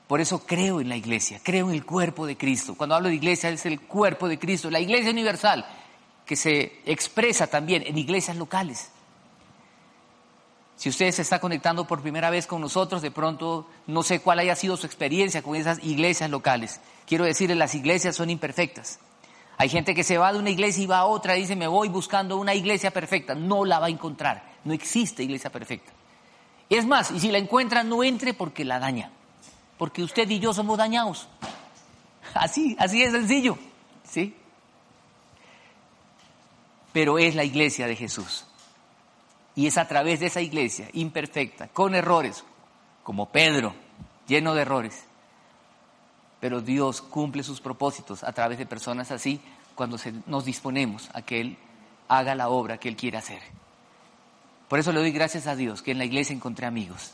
Por 0.07 0.21
eso 0.21 0.45
creo 0.45 0.81
en 0.81 0.89
la 0.89 0.95
iglesia, 0.95 1.39
creo 1.43 1.69
en 1.69 1.75
el 1.75 1.85
cuerpo 1.85 2.27
de 2.27 2.37
Cristo. 2.37 2.75
Cuando 2.75 2.95
hablo 2.95 3.09
de 3.09 3.15
iglesia 3.15 3.49
es 3.49 3.65
el 3.65 3.81
cuerpo 3.81 4.27
de 4.27 4.37
Cristo, 4.37 4.69
la 4.69 4.79
iglesia 4.79 5.09
universal, 5.09 5.65
que 6.25 6.35
se 6.35 6.81
expresa 6.85 7.47
también 7.47 7.83
en 7.85 7.97
iglesias 7.97 8.37
locales. 8.37 8.91
Si 10.75 10.89
usted 10.89 11.11
se 11.11 11.21
está 11.21 11.39
conectando 11.39 11.87
por 11.87 12.01
primera 12.01 12.29
vez 12.29 12.45
con 12.45 12.61
nosotros, 12.61 13.01
de 13.01 13.09
pronto 13.09 13.67
no 13.87 14.03
sé 14.03 14.19
cuál 14.19 14.39
haya 14.39 14.55
sido 14.55 14.75
su 14.75 14.85
experiencia 14.85 15.41
con 15.41 15.55
esas 15.55 15.81
iglesias 15.83 16.29
locales. 16.29 16.81
Quiero 17.07 17.23
decirle, 17.23 17.55
las 17.55 17.73
iglesias 17.75 18.15
son 18.15 18.29
imperfectas. 18.29 18.99
Hay 19.57 19.69
gente 19.69 19.95
que 19.95 20.03
se 20.03 20.17
va 20.17 20.33
de 20.33 20.39
una 20.39 20.49
iglesia 20.49 20.83
y 20.83 20.87
va 20.87 20.99
a 20.99 21.05
otra 21.05 21.37
y 21.37 21.41
dice, 21.41 21.55
me 21.55 21.67
voy 21.67 21.87
buscando 21.87 22.37
una 22.37 22.53
iglesia 22.53 22.91
perfecta. 22.91 23.33
No 23.33 23.63
la 23.63 23.79
va 23.79 23.85
a 23.85 23.89
encontrar. 23.89 24.43
No 24.65 24.73
existe 24.73 25.23
iglesia 25.23 25.49
perfecta. 25.49 25.93
Es 26.69 26.85
más, 26.85 27.11
y 27.11 27.19
si 27.19 27.31
la 27.31 27.37
encuentra, 27.37 27.83
no 27.83 28.03
entre 28.03 28.33
porque 28.33 28.65
la 28.65 28.79
daña 28.79 29.11
porque 29.77 30.03
usted 30.03 30.29
y 30.29 30.39
yo 30.39 30.53
somos 30.53 30.77
dañados. 30.77 31.27
Así, 32.33 32.75
así 32.79 33.01
es 33.01 33.11
sencillo, 33.11 33.57
¿sí? 34.03 34.35
Pero 36.93 37.17
es 37.17 37.35
la 37.35 37.43
iglesia 37.43 37.87
de 37.87 37.95
Jesús. 37.95 38.45
Y 39.55 39.67
es 39.67 39.77
a 39.77 39.87
través 39.87 40.19
de 40.19 40.27
esa 40.27 40.41
iglesia 40.41 40.89
imperfecta, 40.93 41.67
con 41.69 41.95
errores, 41.95 42.43
como 43.03 43.29
Pedro, 43.29 43.73
lleno 44.27 44.53
de 44.53 44.61
errores. 44.61 45.05
Pero 46.39 46.61
Dios 46.61 47.01
cumple 47.01 47.43
sus 47.43 47.61
propósitos 47.61 48.23
a 48.23 48.33
través 48.33 48.57
de 48.57 48.65
personas 48.65 49.11
así 49.11 49.41
cuando 49.75 49.97
nos 50.25 50.45
disponemos 50.45 51.09
a 51.13 51.21
que 51.21 51.41
Él 51.41 51.57
haga 52.07 52.35
la 52.35 52.49
obra 52.49 52.77
que 52.77 52.89
Él 52.89 52.95
quiere 52.95 53.17
hacer. 53.17 53.41
Por 54.75 54.81
eso 54.81 54.91
le 54.91 54.99
doy 54.99 55.11
gracias 55.11 55.47
a 55.47 55.55
Dios 55.55 55.81
que 55.81 55.91
en 55.91 55.97
la 55.97 56.03
iglesia 56.03 56.35
encontré 56.35 56.65
amigos. 56.65 57.13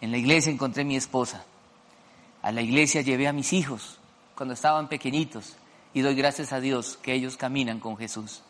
En 0.00 0.12
la 0.12 0.16
iglesia 0.16 0.52
encontré 0.52 0.84
mi 0.84 0.94
esposa. 0.94 1.44
A 2.40 2.52
la 2.52 2.62
iglesia 2.62 3.00
llevé 3.00 3.26
a 3.26 3.32
mis 3.32 3.52
hijos 3.52 3.98
cuando 4.36 4.54
estaban 4.54 4.88
pequeñitos 4.88 5.56
y 5.92 6.02
doy 6.02 6.14
gracias 6.14 6.52
a 6.52 6.60
Dios 6.60 6.96
que 7.02 7.14
ellos 7.14 7.36
caminan 7.36 7.80
con 7.80 7.96
Jesús. 7.96 8.44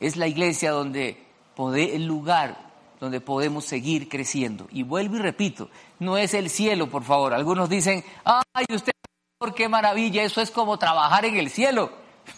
Es 0.00 0.16
la 0.16 0.26
iglesia 0.26 0.70
donde 0.70 1.22
el 1.58 2.06
lugar 2.06 2.56
donde 2.98 3.20
podemos 3.20 3.66
seguir 3.66 4.08
creciendo. 4.08 4.66
Y 4.70 4.82
vuelvo 4.82 5.16
y 5.16 5.18
repito, 5.18 5.68
no 5.98 6.16
es 6.16 6.32
el 6.32 6.48
cielo, 6.48 6.88
por 6.88 7.04
favor. 7.04 7.34
Algunos 7.34 7.68
dicen, 7.68 8.02
ay, 8.24 8.64
usted, 8.74 8.92
por 9.36 9.52
qué 9.52 9.68
maravilla, 9.68 10.22
eso 10.22 10.40
es 10.40 10.50
como 10.50 10.78
trabajar 10.78 11.26
en 11.26 11.36
el 11.36 11.50
cielo. 11.50 11.92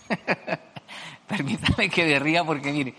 Permítame 1.29 1.89
que 1.89 2.07
me 2.07 2.19
ría 2.19 2.43
porque 2.43 2.73
mire, 2.73 2.97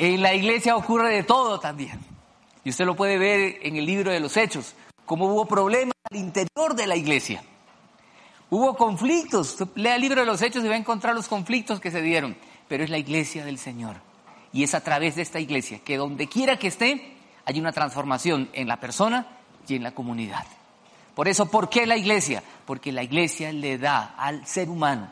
en 0.00 0.22
la 0.22 0.34
iglesia 0.34 0.76
ocurre 0.76 1.14
de 1.14 1.22
todo 1.22 1.60
también. 1.60 2.00
Y 2.64 2.70
usted 2.70 2.86
lo 2.86 2.96
puede 2.96 3.18
ver 3.18 3.58
en 3.62 3.76
el 3.76 3.84
libro 3.84 4.10
de 4.10 4.20
los 4.20 4.36
Hechos 4.36 4.74
cómo 5.04 5.26
hubo 5.26 5.46
problemas 5.46 5.94
al 6.10 6.16
interior 6.16 6.74
de 6.74 6.86
la 6.86 6.96
iglesia. 6.96 7.42
Hubo 8.48 8.76
conflictos. 8.76 9.56
Lea 9.74 9.96
el 9.96 10.00
libro 10.00 10.20
de 10.20 10.26
los 10.26 10.40
Hechos 10.42 10.64
y 10.64 10.68
va 10.68 10.74
a 10.74 10.78
encontrar 10.78 11.14
los 11.14 11.28
conflictos 11.28 11.80
que 11.80 11.90
se 11.90 12.00
dieron. 12.00 12.36
Pero 12.68 12.82
es 12.82 12.90
la 12.90 12.98
iglesia 12.98 13.44
del 13.44 13.58
Señor. 13.58 13.96
Y 14.52 14.62
es 14.62 14.74
a 14.74 14.82
través 14.82 15.16
de 15.16 15.22
esta 15.22 15.38
iglesia 15.38 15.80
que 15.80 15.96
donde 15.96 16.28
quiera 16.28 16.58
que 16.58 16.68
esté, 16.68 17.16
hay 17.44 17.60
una 17.60 17.72
transformación 17.72 18.48
en 18.52 18.68
la 18.68 18.80
persona 18.80 19.26
y 19.68 19.76
en 19.76 19.82
la 19.82 19.92
comunidad. 19.92 20.46
Por 21.14 21.28
eso, 21.28 21.46
¿por 21.50 21.68
qué 21.68 21.86
la 21.86 21.96
iglesia? 21.96 22.42
Porque 22.64 22.90
la 22.90 23.02
iglesia 23.02 23.52
le 23.52 23.78
da 23.78 24.14
al 24.16 24.46
ser 24.46 24.70
humano 24.70 25.10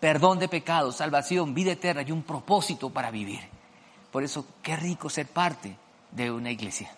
perdón 0.00 0.38
de 0.38 0.48
pecados, 0.48 0.96
salvación, 0.96 1.54
vida 1.54 1.72
eterna 1.72 2.02
y 2.02 2.12
un 2.12 2.24
propósito 2.24 2.90
para 2.90 3.10
vivir. 3.10 3.53
Por 4.14 4.22
eso, 4.22 4.46
qué 4.62 4.76
rico 4.76 5.10
ser 5.10 5.26
parte 5.26 5.76
de 6.12 6.30
una 6.30 6.52
iglesia 6.52 6.88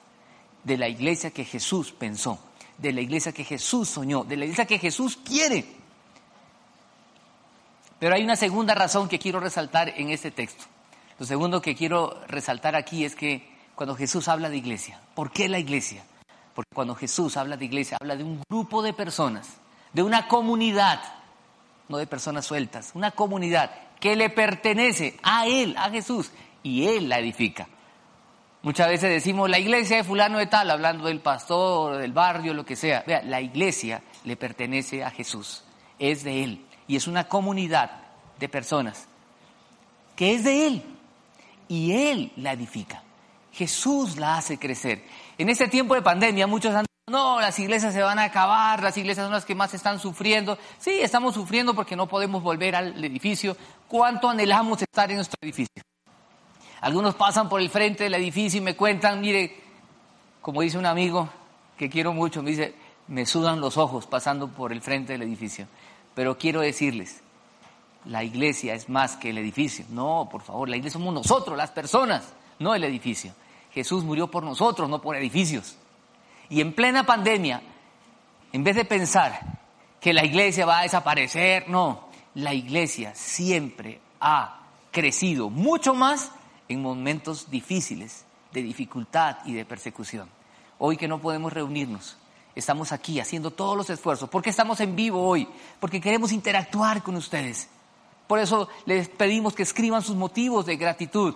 de 0.66 0.76
la 0.76 0.86
iglesia 0.86 1.30
que 1.30 1.44
Jesús 1.44 1.92
pensó, 1.92 2.40
de 2.76 2.92
la 2.92 3.00
iglesia 3.00 3.32
que 3.32 3.44
Jesús 3.44 3.88
soñó, 3.88 4.24
de 4.24 4.36
la 4.36 4.44
iglesia 4.44 4.66
que 4.66 4.80
Jesús 4.80 5.16
quiere. 5.16 5.64
Pero 8.00 8.16
hay 8.16 8.24
una 8.24 8.34
segunda 8.34 8.74
razón 8.74 9.08
que 9.08 9.20
quiero 9.20 9.38
resaltar 9.38 9.94
en 9.96 10.10
este 10.10 10.32
texto. 10.32 10.64
Lo 11.20 11.24
segundo 11.24 11.62
que 11.62 11.76
quiero 11.76 12.20
resaltar 12.26 12.74
aquí 12.74 13.04
es 13.04 13.14
que 13.14 13.48
cuando 13.76 13.94
Jesús 13.94 14.26
habla 14.26 14.50
de 14.50 14.56
iglesia, 14.56 15.00
¿por 15.14 15.30
qué 15.30 15.48
la 15.48 15.60
iglesia? 15.60 16.04
Porque 16.52 16.74
cuando 16.74 16.96
Jesús 16.96 17.36
habla 17.36 17.56
de 17.56 17.64
iglesia, 17.64 17.96
habla 18.00 18.16
de 18.16 18.24
un 18.24 18.42
grupo 18.50 18.82
de 18.82 18.92
personas, 18.92 19.48
de 19.92 20.02
una 20.02 20.26
comunidad, 20.26 21.00
no 21.88 21.96
de 21.96 22.08
personas 22.08 22.44
sueltas, 22.44 22.90
una 22.94 23.12
comunidad 23.12 23.70
que 24.00 24.16
le 24.16 24.30
pertenece 24.30 25.16
a 25.22 25.46
Él, 25.46 25.76
a 25.78 25.90
Jesús, 25.90 26.32
y 26.66 26.88
Él 26.88 27.08
la 27.08 27.20
edifica. 27.20 27.68
Muchas 28.62 28.88
veces 28.88 29.08
decimos 29.08 29.48
la 29.48 29.60
iglesia 29.60 29.98
de 29.98 30.04
fulano 30.04 30.38
de 30.38 30.48
tal, 30.48 30.68
hablando 30.68 31.06
del 31.06 31.20
pastor, 31.20 31.98
del 31.98 32.12
barrio, 32.12 32.54
lo 32.54 32.64
que 32.64 32.74
sea. 32.74 33.04
Vea, 33.06 33.22
la 33.22 33.40
iglesia 33.40 34.02
le 34.24 34.36
pertenece 34.36 35.04
a 35.04 35.10
Jesús, 35.12 35.62
es 36.00 36.24
de 36.24 36.42
Él. 36.42 36.66
Y 36.88 36.96
es 36.96 37.06
una 37.06 37.28
comunidad 37.28 37.92
de 38.40 38.48
personas 38.48 39.06
que 40.16 40.34
es 40.34 40.42
de 40.42 40.66
Él. 40.66 40.82
Y 41.68 41.92
Él 41.92 42.32
la 42.36 42.54
edifica. 42.54 43.00
Jesús 43.52 44.16
la 44.16 44.36
hace 44.36 44.58
crecer. 44.58 45.04
En 45.38 45.48
este 45.48 45.68
tiempo 45.68 45.94
de 45.94 46.02
pandemia 46.02 46.48
muchos 46.48 46.74
han 46.74 46.84
no, 47.08 47.40
las 47.40 47.56
iglesias 47.60 47.94
se 47.94 48.02
van 48.02 48.18
a 48.18 48.24
acabar, 48.24 48.82
las 48.82 48.96
iglesias 48.96 49.24
son 49.24 49.32
las 49.32 49.44
que 49.44 49.54
más 49.54 49.72
están 49.72 50.00
sufriendo. 50.00 50.58
Sí, 50.78 50.98
estamos 51.00 51.34
sufriendo 51.34 51.72
porque 51.72 51.94
no 51.94 52.08
podemos 52.08 52.42
volver 52.42 52.74
al 52.74 53.04
edificio. 53.04 53.56
¿Cuánto 53.86 54.28
anhelamos 54.28 54.82
estar 54.82 55.08
en 55.10 55.18
nuestro 55.18 55.38
edificio? 55.40 55.84
Algunos 56.80 57.14
pasan 57.14 57.48
por 57.48 57.60
el 57.60 57.70
frente 57.70 58.04
del 58.04 58.14
edificio 58.14 58.58
y 58.58 58.62
me 58.62 58.76
cuentan, 58.76 59.20
mire, 59.20 59.60
como 60.42 60.62
dice 60.62 60.78
un 60.78 60.86
amigo 60.86 61.28
que 61.76 61.88
quiero 61.88 62.12
mucho, 62.12 62.42
me 62.42 62.50
dice, 62.50 62.74
me 63.08 63.26
sudan 63.26 63.60
los 63.60 63.76
ojos 63.76 64.06
pasando 64.06 64.48
por 64.48 64.72
el 64.72 64.80
frente 64.80 65.12
del 65.12 65.22
edificio. 65.22 65.66
Pero 66.14 66.38
quiero 66.38 66.60
decirles, 66.60 67.22
la 68.04 68.24
iglesia 68.24 68.74
es 68.74 68.88
más 68.88 69.16
que 69.16 69.30
el 69.30 69.38
edificio. 69.38 69.84
No, 69.90 70.28
por 70.30 70.42
favor, 70.42 70.68
la 70.68 70.76
iglesia 70.76 70.98
somos 70.98 71.14
nosotros, 71.14 71.56
las 71.56 71.70
personas, 71.70 72.32
no 72.58 72.74
el 72.74 72.84
edificio. 72.84 73.32
Jesús 73.72 74.04
murió 74.04 74.30
por 74.30 74.42
nosotros, 74.42 74.88
no 74.88 75.00
por 75.00 75.16
edificios. 75.16 75.76
Y 76.48 76.60
en 76.60 76.72
plena 76.72 77.04
pandemia, 77.04 77.60
en 78.52 78.64
vez 78.64 78.76
de 78.76 78.84
pensar 78.84 79.40
que 80.00 80.14
la 80.14 80.24
iglesia 80.24 80.64
va 80.64 80.80
a 80.80 80.82
desaparecer, 80.82 81.68
no, 81.68 82.08
la 82.34 82.54
iglesia 82.54 83.14
siempre 83.14 84.00
ha 84.20 84.60
crecido 84.92 85.50
mucho 85.50 85.92
más 85.92 86.30
en 86.68 86.82
momentos 86.82 87.50
difíciles, 87.50 88.24
de 88.52 88.62
dificultad 88.62 89.38
y 89.44 89.52
de 89.52 89.64
persecución. 89.64 90.28
Hoy 90.78 90.96
que 90.96 91.08
no 91.08 91.20
podemos 91.20 91.52
reunirnos, 91.52 92.16
estamos 92.54 92.92
aquí 92.92 93.20
haciendo 93.20 93.50
todos 93.50 93.76
los 93.76 93.90
esfuerzos. 93.90 94.28
¿Por 94.28 94.42
qué 94.42 94.50
estamos 94.50 94.80
en 94.80 94.96
vivo 94.96 95.26
hoy? 95.26 95.48
Porque 95.80 96.00
queremos 96.00 96.32
interactuar 96.32 97.02
con 97.02 97.16
ustedes. 97.16 97.68
Por 98.26 98.38
eso 98.38 98.68
les 98.86 99.08
pedimos 99.08 99.54
que 99.54 99.62
escriban 99.62 100.02
sus 100.02 100.16
motivos 100.16 100.66
de 100.66 100.76
gratitud. 100.76 101.34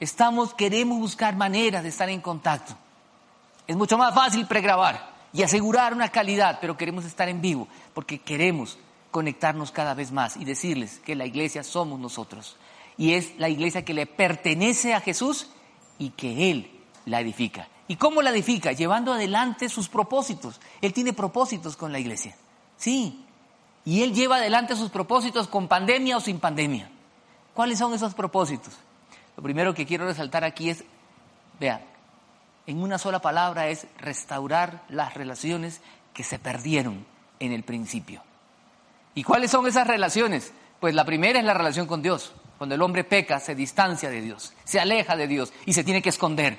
Estamos, 0.00 0.54
queremos 0.54 0.98
buscar 0.98 1.36
maneras 1.36 1.82
de 1.82 1.88
estar 1.88 2.08
en 2.08 2.20
contacto. 2.20 2.74
Es 3.66 3.76
mucho 3.76 3.96
más 3.96 4.14
fácil 4.14 4.46
pregrabar 4.46 5.14
y 5.32 5.42
asegurar 5.42 5.92
una 5.92 6.08
calidad, 6.08 6.58
pero 6.60 6.76
queremos 6.76 7.04
estar 7.04 7.28
en 7.28 7.40
vivo 7.40 7.68
porque 7.94 8.18
queremos 8.20 8.78
conectarnos 9.10 9.70
cada 9.70 9.94
vez 9.94 10.12
más 10.12 10.36
y 10.36 10.44
decirles 10.44 11.00
que 11.04 11.14
la 11.14 11.26
iglesia 11.26 11.62
somos 11.62 11.98
nosotros. 11.98 12.56
Y 12.98 13.14
es 13.14 13.38
la 13.38 13.48
iglesia 13.48 13.84
que 13.84 13.94
le 13.94 14.06
pertenece 14.06 14.94
a 14.94 15.00
Jesús 15.00 15.48
y 15.98 16.10
que 16.10 16.50
Él 16.50 16.70
la 17.04 17.20
edifica. 17.20 17.68
¿Y 17.88 17.96
cómo 17.96 18.22
la 18.22 18.30
edifica? 18.30 18.72
Llevando 18.72 19.12
adelante 19.12 19.68
sus 19.68 19.88
propósitos. 19.88 20.60
Él 20.80 20.92
tiene 20.92 21.12
propósitos 21.12 21.76
con 21.76 21.92
la 21.92 21.98
iglesia. 21.98 22.36
Sí, 22.76 23.24
y 23.84 24.02
Él 24.02 24.12
lleva 24.12 24.36
adelante 24.36 24.74
sus 24.74 24.90
propósitos 24.90 25.46
con 25.46 25.68
pandemia 25.68 26.16
o 26.16 26.20
sin 26.20 26.40
pandemia. 26.40 26.90
¿Cuáles 27.54 27.78
son 27.78 27.94
esos 27.94 28.14
propósitos? 28.14 28.74
Lo 29.36 29.42
primero 29.42 29.74
que 29.74 29.86
quiero 29.86 30.06
resaltar 30.06 30.44
aquí 30.44 30.70
es, 30.70 30.84
vea, 31.60 31.82
en 32.66 32.82
una 32.82 32.98
sola 32.98 33.20
palabra 33.20 33.68
es 33.68 33.86
restaurar 33.98 34.82
las 34.88 35.14
relaciones 35.14 35.80
que 36.12 36.24
se 36.24 36.38
perdieron 36.38 37.06
en 37.38 37.52
el 37.52 37.62
principio. 37.62 38.22
¿Y 39.14 39.22
cuáles 39.22 39.52
son 39.52 39.66
esas 39.66 39.86
relaciones? 39.86 40.52
Pues 40.80 40.94
la 40.94 41.04
primera 41.04 41.38
es 41.38 41.44
la 41.44 41.54
relación 41.54 41.86
con 41.86 42.02
Dios. 42.02 42.32
Cuando 42.58 42.74
el 42.74 42.82
hombre 42.82 43.04
peca, 43.04 43.38
se 43.38 43.54
distancia 43.54 44.08
de 44.08 44.20
Dios, 44.20 44.54
se 44.64 44.80
aleja 44.80 45.16
de 45.16 45.26
Dios 45.26 45.52
y 45.66 45.72
se 45.72 45.84
tiene 45.84 46.02
que 46.02 46.08
esconder. 46.08 46.58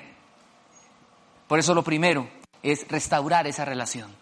Por 1.46 1.58
eso 1.58 1.74
lo 1.74 1.82
primero 1.82 2.28
es 2.62 2.86
restaurar 2.88 3.46
esa 3.46 3.64
relación 3.64 4.14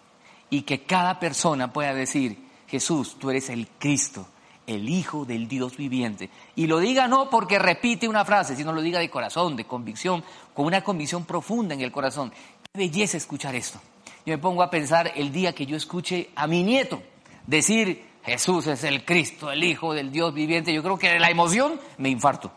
y 0.48 0.62
que 0.62 0.84
cada 0.84 1.18
persona 1.18 1.72
pueda 1.72 1.92
decir, 1.92 2.38
Jesús, 2.66 3.16
tú 3.18 3.30
eres 3.30 3.50
el 3.50 3.68
Cristo, 3.78 4.26
el 4.66 4.88
Hijo 4.88 5.24
del 5.24 5.48
Dios 5.48 5.76
viviente. 5.76 6.30
Y 6.54 6.66
lo 6.66 6.78
diga 6.78 7.08
no 7.08 7.28
porque 7.28 7.58
repite 7.58 8.08
una 8.08 8.24
frase, 8.24 8.56
sino 8.56 8.72
lo 8.72 8.80
diga 8.80 8.98
de 8.98 9.10
corazón, 9.10 9.56
de 9.56 9.64
convicción, 9.64 10.24
con 10.54 10.66
una 10.66 10.82
convicción 10.82 11.24
profunda 11.24 11.74
en 11.74 11.80
el 11.80 11.92
corazón. 11.92 12.30
Qué 12.72 12.78
belleza 12.78 13.16
escuchar 13.16 13.54
esto. 13.54 13.80
Yo 14.24 14.32
me 14.32 14.38
pongo 14.38 14.62
a 14.62 14.70
pensar 14.70 15.12
el 15.14 15.30
día 15.30 15.54
que 15.54 15.66
yo 15.66 15.76
escuche 15.76 16.30
a 16.34 16.46
mi 16.46 16.62
nieto 16.62 17.02
decir, 17.46 18.05
Jesús 18.26 18.66
es 18.66 18.84
el 18.84 19.04
Cristo, 19.04 19.50
el 19.50 19.64
Hijo 19.64 19.94
del 19.94 20.12
Dios 20.12 20.34
viviente. 20.34 20.74
Yo 20.74 20.82
creo 20.82 20.98
que 20.98 21.10
de 21.10 21.18
la 21.18 21.30
emoción 21.30 21.80
me 21.96 22.10
infarto. 22.10 22.52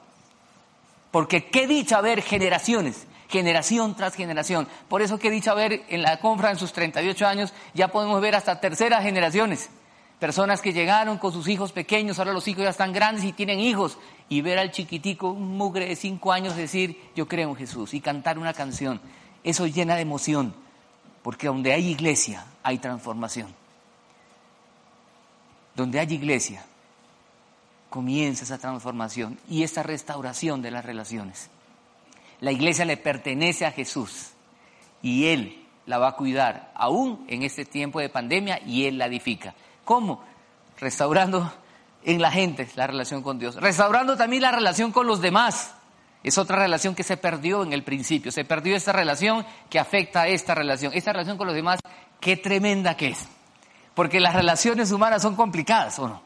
Porque 1.11 1.45
qué 1.45 1.67
dicha 1.67 2.01
ver 2.01 2.21
generaciones, 2.21 3.07
generación 3.29 3.95
tras 3.95 4.15
generación. 4.15 4.67
Por 4.89 5.01
eso 5.01 5.17
qué 5.17 5.31
dicha 5.31 5.53
ver 5.53 5.83
en 5.87 6.01
la 6.01 6.19
confra 6.19 6.51
en 6.51 6.57
sus 6.57 6.73
38 6.73 7.25
años, 7.25 7.53
ya 7.73 7.87
podemos 7.87 8.19
ver 8.19 8.35
hasta 8.35 8.59
terceras 8.59 9.03
generaciones 9.03 9.69
Personas 10.19 10.61
que 10.61 10.73
llegaron 10.73 11.17
con 11.17 11.31
sus 11.31 11.47
hijos 11.47 11.71
pequeños, 11.71 12.19
ahora 12.19 12.33
los 12.33 12.45
hijos 12.49 12.63
ya 12.63 12.71
están 12.71 12.91
grandes 12.91 13.23
y 13.23 13.31
tienen 13.31 13.61
hijos. 13.61 13.97
Y 14.27 14.41
ver 14.41 14.59
al 14.59 14.71
chiquitico, 14.71 15.29
un 15.29 15.57
mugre 15.57 15.85
de 15.85 15.95
cinco 15.95 16.33
años, 16.33 16.57
decir, 16.57 16.99
yo 17.15 17.27
creo 17.29 17.49
en 17.49 17.55
Jesús 17.55 17.93
y 17.93 18.01
cantar 18.01 18.37
una 18.37 18.53
canción. 18.53 18.99
Eso 19.45 19.65
llena 19.65 19.95
de 19.95 20.01
emoción, 20.01 20.53
porque 21.23 21.47
donde 21.47 21.71
hay 21.71 21.87
iglesia 21.87 22.45
hay 22.63 22.79
transformación. 22.79 23.55
Donde 25.79 26.01
hay 26.01 26.13
iglesia 26.13 26.65
comienza 27.89 28.43
esa 28.43 28.57
transformación 28.57 29.39
y 29.49 29.63
esa 29.63 29.81
restauración 29.81 30.61
de 30.61 30.71
las 30.71 30.83
relaciones. 30.83 31.49
La 32.41 32.51
iglesia 32.51 32.83
le 32.83 32.97
pertenece 32.97 33.65
a 33.65 33.71
Jesús 33.71 34.31
y 35.01 35.27
Él 35.27 35.65
la 35.85 35.97
va 35.97 36.09
a 36.09 36.15
cuidar 36.17 36.73
aún 36.75 37.23
en 37.29 37.43
este 37.43 37.63
tiempo 37.63 38.01
de 38.01 38.09
pandemia 38.09 38.59
y 38.65 38.87
Él 38.87 38.97
la 38.97 39.05
edifica. 39.05 39.55
¿Cómo? 39.85 40.21
Restaurando 40.77 41.49
en 42.03 42.21
la 42.21 42.29
gente 42.29 42.67
la 42.75 42.85
relación 42.85 43.23
con 43.23 43.39
Dios. 43.39 43.55
Restaurando 43.55 44.17
también 44.17 44.41
la 44.41 44.51
relación 44.51 44.91
con 44.91 45.07
los 45.07 45.21
demás. 45.21 45.75
Es 46.23 46.37
otra 46.37 46.57
relación 46.57 46.93
que 46.93 47.03
se 47.03 47.15
perdió 47.15 47.63
en 47.63 47.71
el 47.71 47.85
principio. 47.85 48.33
Se 48.33 48.43
perdió 48.43 48.75
esta 48.75 48.91
relación 48.91 49.45
que 49.69 49.79
afecta 49.79 50.23
a 50.23 50.27
esta 50.27 50.53
relación. 50.53 50.91
Esta 50.93 51.13
relación 51.13 51.37
con 51.37 51.47
los 51.47 51.55
demás, 51.55 51.79
qué 52.19 52.35
tremenda 52.35 52.97
que 52.97 53.11
es. 53.11 53.29
Porque 53.95 54.19
las 54.19 54.33
relaciones 54.33 54.91
humanas 54.91 55.21
son 55.21 55.35
complicadas, 55.35 55.99
¿o 55.99 56.07
no? 56.07 56.21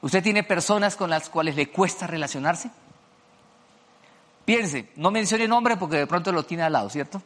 ¿Usted 0.00 0.22
tiene 0.22 0.42
personas 0.42 0.96
con 0.96 1.10
las 1.10 1.28
cuales 1.28 1.54
le 1.54 1.70
cuesta 1.70 2.06
relacionarse? 2.06 2.70
Piense, 4.44 4.90
no 4.96 5.10
mencione 5.10 5.46
nombre 5.46 5.76
porque 5.76 5.98
de 5.98 6.06
pronto 6.06 6.32
lo 6.32 6.44
tiene 6.44 6.64
al 6.64 6.72
lado, 6.72 6.90
¿cierto? 6.90 7.22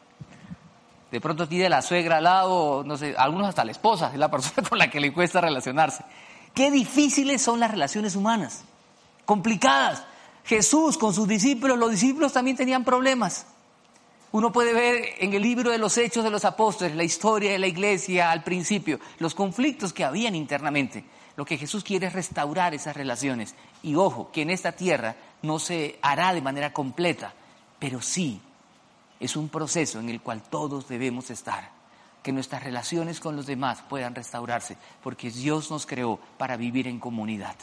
de 1.11 1.21
pronto 1.21 1.49
tiene 1.49 1.69
la 1.69 1.83
suegra 1.83 2.19
al 2.19 2.25
lado, 2.25 2.83
no 2.85 2.97
sé, 2.97 3.15
algunos 3.17 3.49
hasta 3.49 3.65
la 3.65 3.71
esposa, 3.71 4.11
es 4.13 4.19
la 4.19 4.31
persona 4.31 4.69
con 4.69 4.79
la 4.79 4.91
que 4.91 5.01
le 5.01 5.13
cuesta 5.13 5.41
relacionarse. 5.41 6.05
Qué 6.55 6.71
difíciles 6.71 7.43
son 7.43 7.61
las 7.61 7.71
relaciones 7.71 8.17
humanas, 8.17 8.65
complicadas. 9.25 10.05
Jesús 10.45 10.97
con 10.97 11.13
sus 11.13 11.27
discípulos, 11.27 11.79
los 11.79 11.91
discípulos 11.91 12.33
también 12.33 12.57
tenían 12.57 12.85
problemas. 12.85 13.47
Uno 14.37 14.53
puede 14.53 14.75
ver 14.75 15.15
en 15.21 15.33
el 15.33 15.41
libro 15.41 15.71
de 15.71 15.79
los 15.79 15.97
Hechos 15.97 16.23
de 16.23 16.29
los 16.29 16.45
Apóstoles, 16.45 16.95
la 16.95 17.05
historia 17.05 17.53
de 17.53 17.59
la 17.59 17.69
iglesia 17.69 18.31
al 18.31 18.45
principio, 18.45 19.01
los 19.19 19.35
conflictos 19.35 19.95
que 19.95 20.05
habían 20.05 20.35
internamente. 20.35 21.07
Lo 21.37 21.47
que 21.47 21.57
Jesús 21.57 21.83
quiere 21.83 22.09
es 22.09 22.13
restaurar 22.13 22.75
esas 22.75 22.95
relaciones. 22.95 23.55
Y 23.83 23.95
ojo, 23.95 24.31
que 24.31 24.43
en 24.43 24.51
esta 24.51 24.73
tierra 24.73 25.17
no 25.41 25.59
se 25.59 25.99
hará 26.03 26.35
de 26.35 26.43
manera 26.43 26.75
completa, 26.75 27.33
pero 27.79 28.03
sí 28.03 28.39
es 29.21 29.37
un 29.37 29.49
proceso 29.49 30.01
en 30.01 30.11
el 30.11 30.21
cual 30.21 30.43
todos 30.43 30.87
debemos 30.87 31.31
estar, 31.31 31.71
que 32.23 32.31
nuestras 32.31 32.63
relaciones 32.63 33.21
con 33.21 33.37
los 33.37 33.47
demás 33.47 33.83
puedan 33.89 34.15
restaurarse, 34.15 34.77
porque 35.03 35.31
Dios 35.31 35.71
nos 35.71 35.87
creó 35.87 36.21
para 36.37 36.59
vivir 36.59 36.89
en 36.89 37.01
comunidad. 37.01 37.57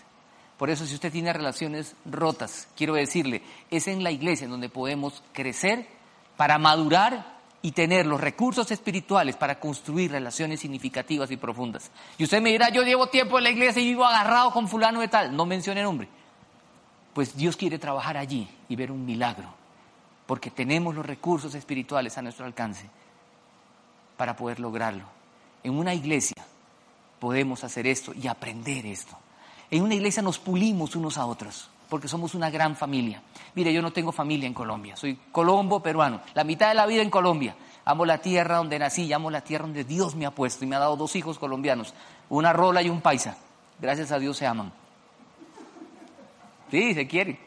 Por 0.58 0.72
eso 0.72 0.88
si 0.88 0.96
usted 0.96 1.12
tiene 1.12 1.34
relaciones 1.34 1.94
rotas, 2.04 2.68
quiero 2.76 2.96
decirle, 2.96 3.44
es 3.70 3.88
en 3.88 4.04
la 4.04 4.10
iglesia 4.10 4.46
en 4.46 4.52
donde 4.52 4.70
podemos 4.70 5.22
crecer 5.34 6.02
para 6.38 6.58
madurar 6.58 7.34
y 7.62 7.72
tener 7.72 8.06
los 8.06 8.20
recursos 8.20 8.70
espirituales 8.72 9.36
para 9.38 9.60
construir 9.60 10.12
relaciones 10.12 10.60
significativas 10.60 11.32
y 11.32 11.38
profundas. 11.38 11.92
Y 12.18 12.26
usted 12.26 12.42
me 12.42 12.52
dirá, 12.52 12.70
yo 12.70 12.84
llevo 12.84 13.08
tiempo 13.08 13.38
en 13.38 13.46
la 13.46 13.52
iglesia 13.52 13.82
y 13.82 13.86
vivo 13.86 14.06
agarrado 14.06 14.52
con 14.52 14.68
fulano 14.68 15.00
de 15.00 15.08
tal, 15.08 15.36
no 15.36 15.46
mencione 15.46 15.82
nombre. 15.82 16.08
Pues 17.14 17.38
Dios 17.38 17.56
quiere 17.56 17.80
trabajar 17.80 18.18
allí 18.18 18.48
y 18.68 18.76
ver 18.76 18.92
un 18.92 19.06
milagro 19.06 19.64
porque 20.26 20.52
tenemos 20.52 20.96
los 20.96 21.06
recursos 21.06 21.54
espirituales 21.56 22.18
a 22.18 22.22
nuestro 22.22 22.46
alcance 22.46 22.90
para 24.18 24.36
poder 24.36 24.60
lograrlo. 24.60 25.06
En 25.64 25.78
una 25.78 25.94
iglesia 25.94 26.44
podemos 27.20 27.64
hacer 27.64 27.88
esto 27.88 28.14
y 28.14 28.28
aprender 28.28 28.86
esto. 28.86 29.18
En 29.70 29.84
una 29.84 29.96
iglesia 29.96 30.22
nos 30.22 30.40
pulimos 30.40 30.96
unos 30.96 31.18
a 31.18 31.26
otros, 31.26 31.70
porque 31.94 32.08
somos 32.08 32.34
una 32.34 32.50
gran 32.50 32.76
familia. 32.76 33.22
Mire, 33.54 33.72
yo 33.72 33.80
no 33.80 33.94
tengo 33.94 34.12
familia 34.12 34.48
en 34.48 34.54
Colombia, 34.56 34.96
soy 34.96 35.16
colombo 35.32 35.84
peruano, 35.84 36.22
la 36.34 36.44
mitad 36.44 36.70
de 36.70 36.74
la 36.74 36.88
vida 36.88 37.04
en 37.04 37.12
Colombia. 37.12 37.56
Amo 37.86 38.04
la 38.04 38.18
tierra 38.18 38.58
donde 38.58 38.80
nací, 38.80 39.14
amo 39.14 39.30
la 39.30 39.42
tierra 39.42 39.66
donde 39.66 39.84
Dios 39.84 40.16
me 40.16 40.26
ha 40.26 40.32
puesto 40.32 40.66
y 40.66 40.68
me 40.68 40.76
ha 40.76 40.80
dado 40.80 40.96
dos 40.96 41.16
hijos 41.16 41.38
colombianos, 41.38 41.94
una 42.30 42.52
rola 42.52 42.82
y 42.82 42.90
un 42.90 43.00
paisa. 43.00 43.38
Gracias 43.80 44.12
a 44.12 44.18
Dios 44.18 44.36
se 44.36 44.48
aman. 44.48 44.74
Sí, 46.72 46.96
se 46.96 47.08
quiere. 47.08 47.40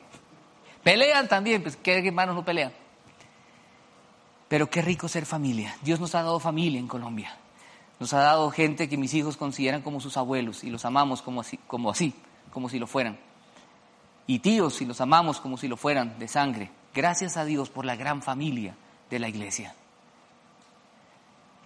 Pelean 0.85 1.27
también, 1.27 1.61
pues 1.61 1.77
qué 1.77 1.99
hermanos 1.99 2.37
no 2.37 2.45
pelean. 2.45 2.71
Pero 4.47 4.71
qué 4.71 4.81
rico 4.81 5.09
ser 5.09 5.27
familia. 5.27 5.77
Dios 5.83 5.99
nos 5.99 6.15
ha 6.15 6.23
dado 6.23 6.39
familia 6.39 6.79
en 6.79 6.87
Colombia. 6.87 7.37
Nos 7.99 8.13
ha 8.13 8.21
dado 8.21 8.49
gente 8.53 8.89
que 8.89 8.97
mis 8.97 9.13
hijos 9.13 9.37
consideran 9.37 9.83
como 9.83 9.99
sus 9.99 10.17
abuelos 10.17 10.63
y 10.63 10.71
los 10.71 10.85
amamos 10.85 11.21
como 11.21 11.41
así, 11.41 11.59
como 11.67 11.91
así, 11.91 12.15
como 12.53 12.69
si 12.69 12.79
lo 12.79 12.87
fueran. 12.87 13.19
Y 14.27 14.41
tíos 14.41 14.81
y 14.81 14.87
los 14.87 15.01
amamos 15.01 15.41
como 15.41 15.57
si 15.57 15.69
lo 15.69 15.77
fueran 15.77 16.19
de 16.19 16.29
sangre. 16.29 16.71
Gracias 16.95 17.37
a 17.37 17.45
Dios 17.45 17.71
por 17.71 17.85
la 17.85 17.97
gran 17.97 18.23
familia 18.23 18.75
de 19.11 19.19
la 19.19 19.29
iglesia. 19.29 19.75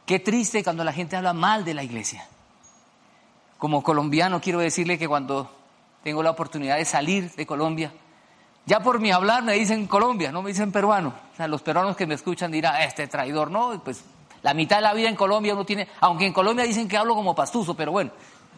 Qué 0.04 0.18
triste 0.18 0.64
cuando 0.64 0.84
la 0.84 0.92
gente 0.92 1.16
habla 1.16 1.32
mal 1.32 1.64
de 1.64 1.74
la 1.74 1.84
iglesia. 1.84 2.26
Como 3.58 3.82
colombiano 3.82 4.40
quiero 4.40 4.58
decirle 4.58 4.98
que 4.98 5.06
cuando 5.08 5.50
tengo 6.02 6.22
la 6.22 6.30
oportunidad 6.30 6.76
de 6.76 6.84
salir 6.84 7.30
de 7.32 7.46
Colombia, 7.46 7.92
ya 8.66 8.80
por 8.80 9.00
mi 9.00 9.10
hablar 9.10 9.42
me 9.42 9.54
dicen 9.54 9.86
Colombia, 9.86 10.32
no 10.32 10.42
me 10.42 10.50
dicen 10.50 10.72
peruano. 10.72 11.14
O 11.32 11.36
sea, 11.36 11.46
los 11.48 11.62
peruanos 11.62 11.96
que 11.96 12.06
me 12.06 12.14
escuchan 12.14 12.50
dirán, 12.50 12.82
este 12.82 13.06
traidor, 13.06 13.50
no, 13.50 13.80
pues 13.84 14.04
la 14.42 14.54
mitad 14.54 14.76
de 14.76 14.82
la 14.82 14.94
vida 14.94 15.08
en 15.08 15.16
Colombia 15.16 15.54
uno 15.54 15.64
tiene, 15.64 15.88
aunque 16.00 16.26
en 16.26 16.32
Colombia 16.32 16.64
dicen 16.64 16.88
que 16.88 16.96
hablo 16.96 17.14
como 17.14 17.34
pastuso, 17.34 17.74
pero 17.74 17.92
bueno, 17.92 18.10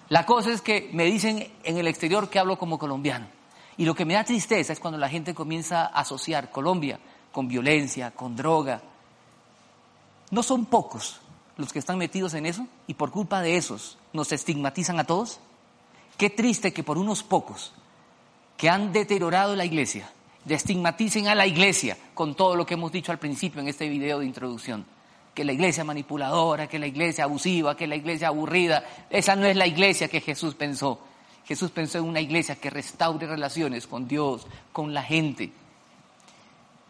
La 0.09 0.27
cosa 0.27 0.51
es 0.51 0.61
que 0.61 0.91
me 0.93 1.05
dicen 1.05 1.51
en 1.65 1.79
el 1.79 1.87
exterior 1.87 2.29
que 2.29 2.39
hablo 2.39 2.59
como 2.59 2.79
colombiano. 2.79 3.27
Y 3.77 3.85
lo 3.85 3.95
que 3.95 4.05
me 4.05 4.15
da 4.15 4.25
tristeza 4.25 4.73
es 4.73 4.81
cuando 4.81 4.99
la 4.99 5.09
gente 5.09 5.35
comienza 5.35 5.87
a 5.87 6.01
asociar 6.01 6.51
Colombia 6.51 6.99
con 7.31 7.49
violencia, 7.49 8.11
con 8.11 8.37
droga. 8.37 8.83
No 10.31 10.43
son 10.43 10.67
pocos 10.67 11.21
los 11.57 11.73
que 11.73 11.79
están 11.79 11.99
metidos 11.99 12.35
en 12.35 12.47
eso 12.47 12.67
y 12.87 12.95
por 12.95 13.11
culpa 13.11 13.41
de 13.41 13.57
esos 13.57 13.99
nos 14.13 14.33
estigmatizan 14.33 14.99
a 14.99 15.05
todos. 15.05 15.41
Qué 16.17 16.31
triste 16.31 16.73
que 16.73 16.83
por 16.83 16.99
unos 16.99 17.23
pocos 17.23 17.73
que 18.57 18.69
han 18.69 18.93
deteriorado 18.93 19.57
la 19.57 19.65
iglesia, 19.65 20.11
estigmaticen 20.49 21.29
a 21.29 21.35
la 21.35 21.47
iglesia 21.47 21.97
con 22.15 22.35
todo 22.35 22.57
lo 22.57 22.67
que 22.67 22.75
hemos 22.75 22.93
dicho 22.93 23.13
al 23.13 23.19
principio 23.19 23.61
en 23.61 23.69
este 23.69 23.89
video 23.89 24.19
de 24.19 24.27
introducción. 24.27 24.85
Que 25.35 25.45
la 25.45 25.53
iglesia 25.53 25.85
manipuladora, 25.85 26.67
que 26.67 26.79
la 26.79 26.87
iglesia 26.87 27.25
abusiva, 27.25 27.77
que 27.77 27.87
la 27.87 27.97
iglesia 27.97 28.29
aburrida. 28.29 28.85
Esa 29.09 29.35
no 29.35 29.47
es 29.47 29.57
la 29.57 29.67
iglesia 29.67 30.09
que 30.09 30.21
Jesús 30.21 30.55
pensó. 30.55 31.01
Jesús 31.45 31.71
pensó 31.71 31.99
en 31.99 32.05
una 32.05 32.21
iglesia 32.21 32.57
que 32.57 32.71
restaure 32.71 33.27
relaciones 33.27 33.87
con 33.87 34.07
Dios, 34.07 34.47
con 34.73 34.95
la 34.95 35.03
gente. 35.03 35.53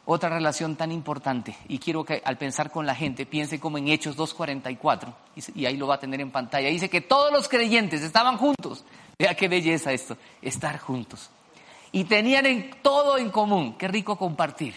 Otra 0.04 0.28
relación 0.28 0.76
tan 0.76 0.90
importante, 0.90 1.56
y 1.68 1.78
quiero 1.78 2.04
que 2.04 2.20
al 2.24 2.36
pensar 2.36 2.70
con 2.70 2.86
la 2.86 2.94
gente 2.94 3.24
piense 3.24 3.60
como 3.60 3.78
en 3.78 3.88
Hechos 3.88 4.16
2.44, 4.16 5.14
y 5.54 5.64
ahí 5.64 5.76
lo 5.76 5.86
va 5.86 5.94
a 5.94 6.00
tener 6.00 6.20
en 6.20 6.32
pantalla. 6.32 6.68
Dice 6.68 6.90
que 6.90 7.00
todos 7.00 7.32
los 7.32 7.48
creyentes 7.48 8.02
estaban 8.02 8.36
juntos. 8.36 8.84
Vea 9.18 9.36
qué 9.36 9.46
belleza 9.46 9.92
esto, 9.92 10.16
estar 10.42 10.78
juntos 10.78 11.30
y 11.92 12.04
tenían 12.04 12.46
en 12.46 12.70
todo 12.82 13.18
en 13.18 13.30
común. 13.30 13.76
Qué 13.78 13.86
rico 13.86 14.16
compartir. 14.16 14.74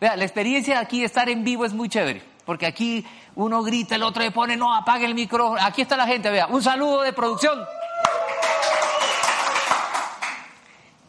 Vea, 0.00 0.16
la 0.16 0.24
experiencia 0.24 0.80
aquí 0.80 1.00
de 1.00 1.06
estar 1.06 1.28
en 1.28 1.44
vivo 1.44 1.64
es 1.64 1.72
muy 1.72 1.88
chévere, 1.88 2.22
porque 2.44 2.66
aquí 2.66 3.06
uno 3.36 3.62
grita, 3.62 3.94
el 3.94 4.02
otro 4.02 4.22
le 4.22 4.30
pone, 4.30 4.56
no, 4.56 4.74
apague 4.74 5.04
el 5.04 5.14
micrófono. 5.14 5.60
Aquí 5.62 5.82
está 5.82 5.96
la 5.96 6.06
gente, 6.06 6.30
vea, 6.30 6.46
un 6.46 6.62
saludo 6.62 7.02
de 7.02 7.12
producción. 7.12 7.60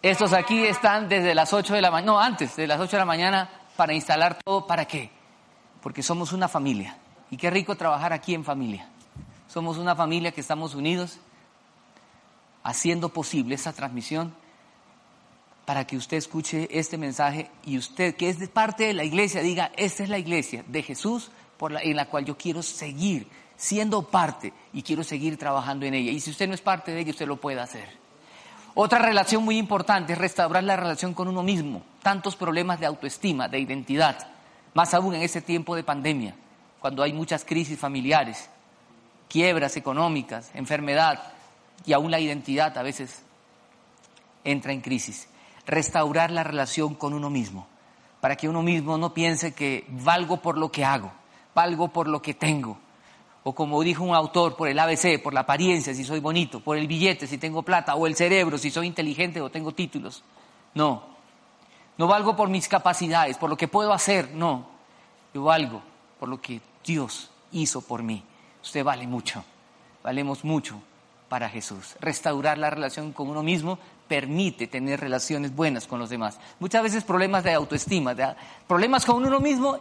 Estos 0.05 0.33
aquí 0.33 0.63
están 0.67 1.09
desde 1.09 1.33
las 1.33 1.51
8 1.51 1.73
de 1.73 1.81
la 1.81 1.89
mañana, 1.89 2.11
no, 2.11 2.19
antes 2.19 2.55
de 2.55 2.67
las 2.67 2.79
8 2.79 2.91
de 2.91 2.99
la 2.99 3.05
mañana 3.05 3.49
para 3.75 3.91
instalar 3.91 4.37
todo. 4.45 4.67
¿Para 4.67 4.85
qué? 4.85 5.09
Porque 5.81 6.03
somos 6.03 6.31
una 6.31 6.47
familia. 6.47 6.95
Y 7.31 7.37
qué 7.37 7.49
rico 7.49 7.75
trabajar 7.75 8.13
aquí 8.13 8.35
en 8.35 8.43
familia. 8.43 8.87
Somos 9.47 9.79
una 9.79 9.95
familia 9.95 10.31
que 10.31 10.41
estamos 10.41 10.75
unidos 10.75 11.17
haciendo 12.61 13.09
posible 13.09 13.55
esa 13.55 13.73
transmisión 13.73 14.35
para 15.65 15.87
que 15.87 15.97
usted 15.97 16.17
escuche 16.17 16.67
este 16.69 16.99
mensaje 16.99 17.49
y 17.65 17.79
usted, 17.79 18.15
que 18.15 18.29
es 18.29 18.47
parte 18.49 18.83
de 18.83 18.93
la 18.93 19.05
iglesia, 19.05 19.41
diga, 19.41 19.71
esta 19.75 20.03
es 20.03 20.09
la 20.09 20.19
iglesia 20.19 20.63
de 20.67 20.83
Jesús 20.83 21.31
por 21.57 21.71
la, 21.71 21.81
en 21.81 21.95
la 21.95 22.05
cual 22.11 22.25
yo 22.25 22.37
quiero 22.37 22.61
seguir 22.61 23.27
siendo 23.57 24.03
parte 24.03 24.53
y 24.71 24.83
quiero 24.83 25.03
seguir 25.03 25.35
trabajando 25.39 25.87
en 25.87 25.95
ella. 25.95 26.11
Y 26.11 26.19
si 26.19 26.29
usted 26.29 26.47
no 26.47 26.53
es 26.53 26.61
parte 26.61 26.91
de 26.91 26.99
ella, 26.99 27.09
usted 27.09 27.25
lo 27.25 27.37
puede 27.37 27.59
hacer. 27.59 28.04
Otra 28.77 28.99
relación 28.99 29.43
muy 29.43 29.57
importante 29.57 30.13
es 30.13 30.19
restaurar 30.19 30.65
la 30.65 30.75
relación 30.75 31.13
con 31.13 31.29
uno 31.29 31.43
mismo. 31.43 31.81
Tantos 32.03 32.35
problemas 32.35 32.77
de 32.77 32.85
autoestima, 32.85 33.47
de 33.47 33.59
identidad, 33.59 34.27
más 34.73 34.93
aún 34.93 35.15
en 35.15 35.21
este 35.21 35.41
tiempo 35.41 35.77
de 35.77 35.83
pandemia, 35.83 36.35
cuando 36.81 37.01
hay 37.01 37.13
muchas 37.13 37.45
crisis 37.45 37.79
familiares, 37.79 38.49
quiebras 39.29 39.77
económicas, 39.77 40.51
enfermedad 40.53 41.23
y 41.85 41.93
aún 41.93 42.11
la 42.11 42.19
identidad 42.19 42.77
a 42.77 42.83
veces 42.83 43.23
entra 44.43 44.73
en 44.73 44.81
crisis 44.81 45.29
restaurar 45.65 46.29
la 46.29 46.43
relación 46.43 46.95
con 46.95 47.13
uno 47.13 47.29
mismo, 47.29 47.67
para 48.19 48.35
que 48.35 48.49
uno 48.49 48.61
mismo 48.61 48.97
no 48.97 49.13
piense 49.13 49.53
que 49.53 49.85
valgo 49.89 50.41
por 50.41 50.57
lo 50.57 50.71
que 50.71 50.85
hago, 50.85 51.11
valgo 51.55 51.87
por 51.87 52.07
lo 52.07 52.21
que 52.21 52.33
tengo, 52.33 52.77
o 53.47 53.53
como 53.53 53.83
dijo 53.83 54.03
un 54.03 54.15
autor, 54.15 54.55
por 54.55 54.67
el 54.67 54.79
ABC, 54.79 55.21
por 55.21 55.31
la 55.31 55.41
apariencia, 55.41 55.93
si 55.93 56.03
soy 56.03 56.19
bonito, 56.19 56.61
por 56.61 56.77
el 56.77 56.87
billete, 56.87 57.27
si 57.27 57.37
tengo 57.37 57.61
plata, 57.61 57.93
o 57.93 58.07
el 58.07 58.15
cerebro, 58.15 58.57
si 58.57 58.71
soy 58.71 58.87
inteligente 58.87 59.39
o 59.39 59.51
tengo 59.51 59.71
títulos. 59.71 60.23
No, 60.73 61.03
no 61.95 62.07
valgo 62.07 62.35
por 62.35 62.49
mis 62.49 62.67
capacidades, 62.67 63.37
por 63.37 63.51
lo 63.51 63.55
que 63.55 63.67
puedo 63.67 63.93
hacer, 63.93 64.31
no, 64.33 64.65
yo 65.31 65.43
valgo 65.43 65.83
por 66.19 66.27
lo 66.27 66.41
que 66.41 66.59
Dios 66.83 67.29
hizo 67.51 67.81
por 67.81 68.01
mí. 68.01 68.23
Usted 68.63 68.83
vale 68.83 69.05
mucho, 69.05 69.43
valemos 70.01 70.43
mucho 70.43 70.81
para 71.29 71.47
Jesús. 71.47 71.97
Restaurar 72.01 72.57
la 72.57 72.71
relación 72.71 73.13
con 73.13 73.29
uno 73.29 73.43
mismo 73.43 73.77
permite 74.07 74.65
tener 74.65 74.99
relaciones 74.99 75.55
buenas 75.55 75.85
con 75.85 75.99
los 75.99 76.09
demás. 76.09 76.39
Muchas 76.59 76.81
veces 76.81 77.03
problemas 77.03 77.43
de 77.43 77.53
autoestima, 77.53 78.15
problemas 78.65 79.05
con 79.05 79.23
uno 79.23 79.39
mismo 79.39 79.77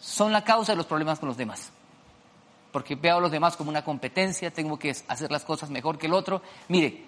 son 0.00 0.32
la 0.32 0.42
causa 0.42 0.72
de 0.72 0.76
los 0.76 0.86
problemas 0.86 1.18
con 1.18 1.28
los 1.28 1.36
demás. 1.36 1.72
Porque 2.72 2.96
veo 2.96 3.18
a 3.18 3.20
los 3.20 3.30
demás 3.30 3.56
como 3.56 3.70
una 3.70 3.84
competencia, 3.84 4.50
tengo 4.50 4.78
que 4.78 4.90
hacer 4.90 5.30
las 5.30 5.44
cosas 5.44 5.70
mejor 5.70 5.98
que 5.98 6.06
el 6.06 6.14
otro. 6.14 6.42
Mire, 6.68 7.04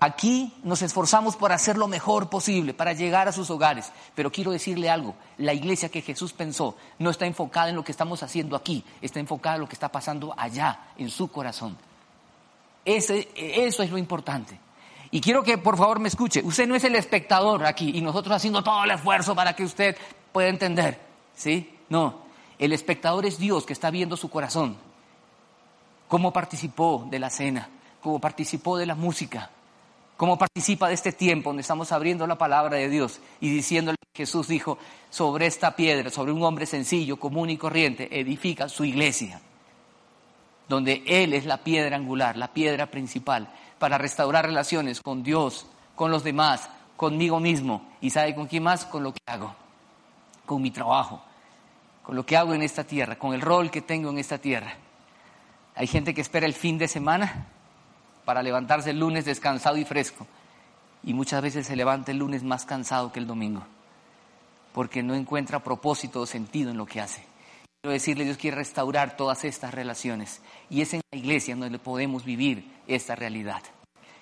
aquí 0.00 0.54
nos 0.62 0.80
esforzamos 0.80 1.36
por 1.36 1.50
hacer 1.52 1.76
lo 1.76 1.88
mejor 1.88 2.30
posible, 2.30 2.72
para 2.72 2.92
llegar 2.92 3.26
a 3.28 3.32
sus 3.32 3.50
hogares. 3.50 3.92
Pero 4.14 4.30
quiero 4.30 4.52
decirle 4.52 4.88
algo, 4.88 5.16
la 5.38 5.52
iglesia 5.52 5.88
que 5.88 6.02
Jesús 6.02 6.32
pensó 6.32 6.76
no 6.98 7.10
está 7.10 7.26
enfocada 7.26 7.68
en 7.68 7.76
lo 7.76 7.84
que 7.84 7.92
estamos 7.92 8.22
haciendo 8.22 8.54
aquí, 8.54 8.84
está 9.02 9.18
enfocada 9.18 9.56
en 9.56 9.62
lo 9.62 9.68
que 9.68 9.74
está 9.74 9.90
pasando 9.90 10.32
allá, 10.36 10.92
en 10.96 11.10
su 11.10 11.28
corazón. 11.28 11.76
Eso 12.84 13.12
es 13.14 13.90
lo 13.90 13.98
importante. 13.98 14.58
Y 15.10 15.20
quiero 15.20 15.42
que 15.42 15.58
por 15.58 15.76
favor 15.76 15.98
me 15.98 16.08
escuche. 16.08 16.42
Usted 16.44 16.66
no 16.66 16.74
es 16.74 16.84
el 16.84 16.94
espectador 16.94 17.64
aquí 17.64 17.92
y 17.94 18.00
nosotros 18.00 18.36
haciendo 18.36 18.62
todo 18.62 18.84
el 18.84 18.90
esfuerzo 18.90 19.34
para 19.34 19.54
que 19.54 19.64
usted 19.64 19.96
pueda 20.32 20.48
entender. 20.48 21.00
¿Sí? 21.34 21.76
No. 21.88 22.20
El 22.58 22.72
espectador 22.72 23.26
es 23.26 23.38
Dios 23.38 23.64
que 23.64 23.72
está 23.72 23.90
viendo 23.90 24.16
su 24.16 24.30
corazón. 24.30 24.76
Cómo 26.08 26.32
participó 26.32 27.06
de 27.10 27.18
la 27.18 27.30
cena, 27.30 27.68
cómo 28.00 28.18
participó 28.18 28.76
de 28.76 28.86
la 28.86 28.94
música, 28.94 29.50
cómo 30.16 30.36
participa 30.38 30.88
de 30.88 30.94
este 30.94 31.12
tiempo 31.12 31.50
donde 31.50 31.60
estamos 31.60 31.92
abriendo 31.92 32.26
la 32.26 32.38
palabra 32.38 32.76
de 32.76 32.88
Dios 32.88 33.20
y 33.40 33.50
diciéndole 33.50 33.98
Jesús 34.14 34.48
dijo, 34.48 34.78
sobre 35.10 35.46
esta 35.46 35.76
piedra, 35.76 36.10
sobre 36.10 36.32
un 36.32 36.42
hombre 36.42 36.66
sencillo, 36.66 37.20
común 37.20 37.50
y 37.50 37.56
corriente, 37.56 38.08
edifica 38.18 38.68
su 38.68 38.84
iglesia, 38.84 39.40
donde 40.68 41.04
Él 41.06 41.34
es 41.34 41.46
la 41.46 41.58
piedra 41.58 41.96
angular, 41.96 42.36
la 42.36 42.52
piedra 42.52 42.86
principal 42.86 43.48
para 43.78 43.96
restaurar 43.96 44.44
relaciones 44.44 45.00
con 45.00 45.22
Dios, 45.22 45.66
con 45.94 46.10
los 46.10 46.24
demás, 46.24 46.68
conmigo 46.96 47.38
mismo. 47.38 47.82
¿Y 48.00 48.10
sabe 48.10 48.34
con 48.34 48.48
quién 48.48 48.64
más? 48.64 48.84
Con 48.84 49.04
lo 49.04 49.12
que 49.12 49.20
hago, 49.26 49.54
con 50.44 50.60
mi 50.60 50.72
trabajo, 50.72 51.22
con 52.02 52.16
lo 52.16 52.26
que 52.26 52.36
hago 52.36 52.54
en 52.54 52.62
esta 52.62 52.82
tierra, 52.82 53.16
con 53.18 53.34
el 53.34 53.40
rol 53.40 53.70
que 53.70 53.82
tengo 53.82 54.10
en 54.10 54.18
esta 54.18 54.38
tierra. 54.38 54.74
Hay 55.78 55.86
gente 55.86 56.12
que 56.12 56.20
espera 56.20 56.44
el 56.44 56.54
fin 56.54 56.76
de 56.76 56.88
semana 56.88 57.46
para 58.24 58.42
levantarse 58.42 58.90
el 58.90 58.98
lunes 58.98 59.24
descansado 59.24 59.76
y 59.76 59.84
fresco. 59.84 60.26
Y 61.04 61.14
muchas 61.14 61.40
veces 61.40 61.68
se 61.68 61.76
levanta 61.76 62.10
el 62.10 62.18
lunes 62.18 62.42
más 62.42 62.66
cansado 62.66 63.12
que 63.12 63.20
el 63.20 63.28
domingo, 63.28 63.62
porque 64.72 65.04
no 65.04 65.14
encuentra 65.14 65.62
propósito 65.62 66.20
o 66.20 66.26
sentido 66.26 66.72
en 66.72 66.78
lo 66.78 66.84
que 66.84 67.00
hace. 67.00 67.24
Quiero 67.80 67.92
decirle, 67.92 68.24
Dios 68.24 68.38
quiere 68.38 68.56
restaurar 68.56 69.16
todas 69.16 69.44
estas 69.44 69.72
relaciones 69.72 70.42
y 70.68 70.80
es 70.80 70.94
en 70.94 71.00
la 71.12 71.18
iglesia 71.18 71.54
donde 71.54 71.78
podemos 71.78 72.24
vivir 72.24 72.68
esta 72.88 73.14
realidad. 73.14 73.62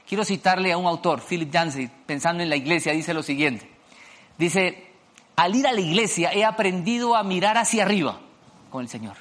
Quiero 0.07 0.27
citarle 0.27 0.73
a 0.73 0.77
un 0.77 0.85
autor, 0.85 1.23
Philip 1.27 1.51
Yancey, 1.51 1.91
pensando 2.05 2.43
en 2.43 2.51
la 2.51 2.57
iglesia, 2.57 2.93
dice 2.93 3.15
lo 3.15 3.23
siguiente. 3.23 3.67
Dice, 4.37 4.91
al 5.37 5.55
ir 5.55 5.67
a 5.67 5.73
la 5.73 5.81
iglesia 5.81 6.35
he 6.35 6.45
aprendido 6.45 7.17
a 7.17 7.25
mirar 7.25 7.57
hacia 7.57 7.85
arriba 7.85 8.21
con 8.71 8.83
el 8.83 8.91
Señor, 8.91 9.17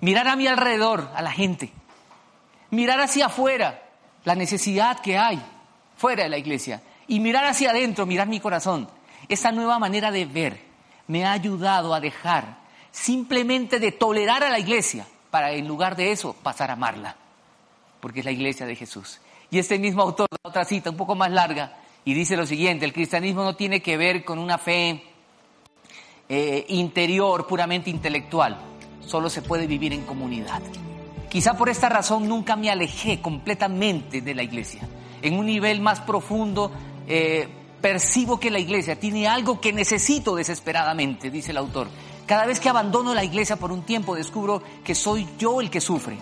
mirar 0.00 0.28
a 0.28 0.36
mi 0.36 0.46
alrededor, 0.46 1.10
a 1.14 1.22
la 1.22 1.32
gente, 1.32 1.72
mirar 2.70 3.00
hacia 3.00 3.26
afuera, 3.26 3.82
la 4.24 4.34
necesidad 4.34 5.00
que 5.00 5.18
hay 5.18 5.42
fuera 5.96 6.24
de 6.24 6.28
la 6.28 6.38
iglesia 6.38 6.82
y 7.06 7.20
mirar 7.20 7.44
hacia 7.44 7.70
adentro, 7.70 8.06
mirar 8.06 8.28
mi 8.28 8.40
corazón. 8.40 8.88
Esa 9.28 9.52
nueva 9.52 9.78
manera 9.78 10.10
de 10.10 10.26
ver 10.26 10.60
me 11.06 11.24
ha 11.24 11.32
ayudado 11.32 11.94
a 11.94 12.00
dejar 12.00 12.58
simplemente 12.90 13.78
de 13.78 13.92
tolerar 13.92 14.42
a 14.42 14.50
la 14.50 14.58
iglesia 14.58 15.06
para 15.30 15.52
en 15.52 15.68
lugar 15.68 15.96
de 15.96 16.12
eso 16.12 16.34
pasar 16.34 16.70
a 16.70 16.74
amarla, 16.74 17.16
porque 18.00 18.20
es 18.20 18.24
la 18.24 18.32
iglesia 18.32 18.66
de 18.66 18.74
Jesús. 18.74 19.20
Y 19.50 19.58
este 19.58 19.78
mismo 19.78 20.02
autor 20.02 20.26
da 20.30 20.48
otra 20.48 20.64
cita 20.64 20.90
un 20.90 20.96
poco 20.96 21.14
más 21.14 21.30
larga 21.30 21.76
y 22.04 22.14
dice 22.14 22.36
lo 22.36 22.46
siguiente, 22.46 22.84
el 22.84 22.92
cristianismo 22.92 23.42
no 23.42 23.54
tiene 23.54 23.82
que 23.82 23.96
ver 23.96 24.24
con 24.24 24.38
una 24.38 24.58
fe 24.58 25.02
eh, 26.28 26.64
interior, 26.68 27.46
puramente 27.46 27.90
intelectual, 27.90 28.58
solo 29.06 29.30
se 29.30 29.42
puede 29.42 29.66
vivir 29.66 29.92
en 29.92 30.02
comunidad. 30.02 30.62
Quizá 31.28 31.56
por 31.56 31.68
esta 31.68 31.88
razón 31.88 32.28
nunca 32.28 32.56
me 32.56 32.70
alejé 32.70 33.20
completamente 33.20 34.20
de 34.20 34.34
la 34.34 34.42
iglesia. 34.42 34.88
En 35.22 35.38
un 35.38 35.46
nivel 35.46 35.80
más 35.80 36.00
profundo, 36.00 36.70
eh, 37.06 37.48
percibo 37.80 38.38
que 38.38 38.50
la 38.50 38.58
iglesia 38.58 38.98
tiene 38.98 39.28
algo 39.28 39.60
que 39.60 39.72
necesito 39.72 40.34
desesperadamente, 40.34 41.30
dice 41.30 41.52
el 41.52 41.58
autor, 41.58 41.88
cada 42.26 42.46
vez 42.46 42.58
que 42.58 42.68
abandono 42.68 43.14
la 43.14 43.24
iglesia 43.24 43.56
por 43.56 43.70
un 43.70 43.82
tiempo 43.82 44.16
descubro 44.16 44.62
que 44.84 44.94
soy 44.94 45.26
yo 45.38 45.60
el 45.60 45.70
que 45.70 45.80
sufre. 45.80 46.18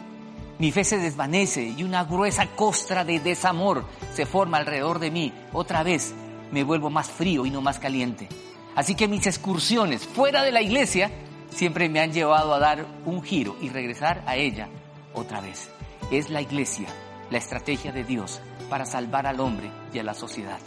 Mi 0.59 0.71
fe 0.71 0.85
se 0.85 0.99
desvanece 0.99 1.75
y 1.77 1.83
una 1.83 2.05
gruesa 2.05 2.47
costra 2.49 3.05
de 3.05 3.19
desamor 3.19 3.85
se 4.13 4.27
forma 4.27 4.59
alrededor 4.59 4.99
de 4.99 5.11
mí. 5.11 5.33
Otra 5.53 5.83
vez 5.83 6.15
me 6.53 6.63
vuelvo 6.63 6.91
más 6.91 7.09
frío 7.09 7.45
y 7.47 7.51
no 7.51 7.61
más 7.61 7.79
caliente. 7.79 8.29
Así 8.77 8.95
que 8.95 9.09
mis 9.09 9.27
excursiones 9.27 10.07
fuera 10.07 10.43
de 10.43 10.53
la 10.53 10.63
iglesia 10.63 11.11
siempre 11.55 11.89
me 11.89 12.01
han 12.01 12.13
llevado 12.13 12.53
a 12.53 12.59
dar 12.59 12.85
un 13.05 13.23
giro 13.23 13.57
y 13.61 13.69
regresar 13.69 14.23
a 14.27 14.37
ella 14.37 14.69
otra 15.15 15.41
vez. 15.41 15.71
Es 16.11 16.29
la 16.29 16.41
iglesia 16.41 16.89
la 17.31 17.39
estrategia 17.39 17.93
de 17.93 18.05
Dios 18.05 18.41
para 18.69 18.85
salvar 18.85 19.27
al 19.27 19.41
hombre 19.41 19.71
y 19.93 19.99
a 19.99 20.03
la 20.03 20.15
sociedad. 20.15 20.59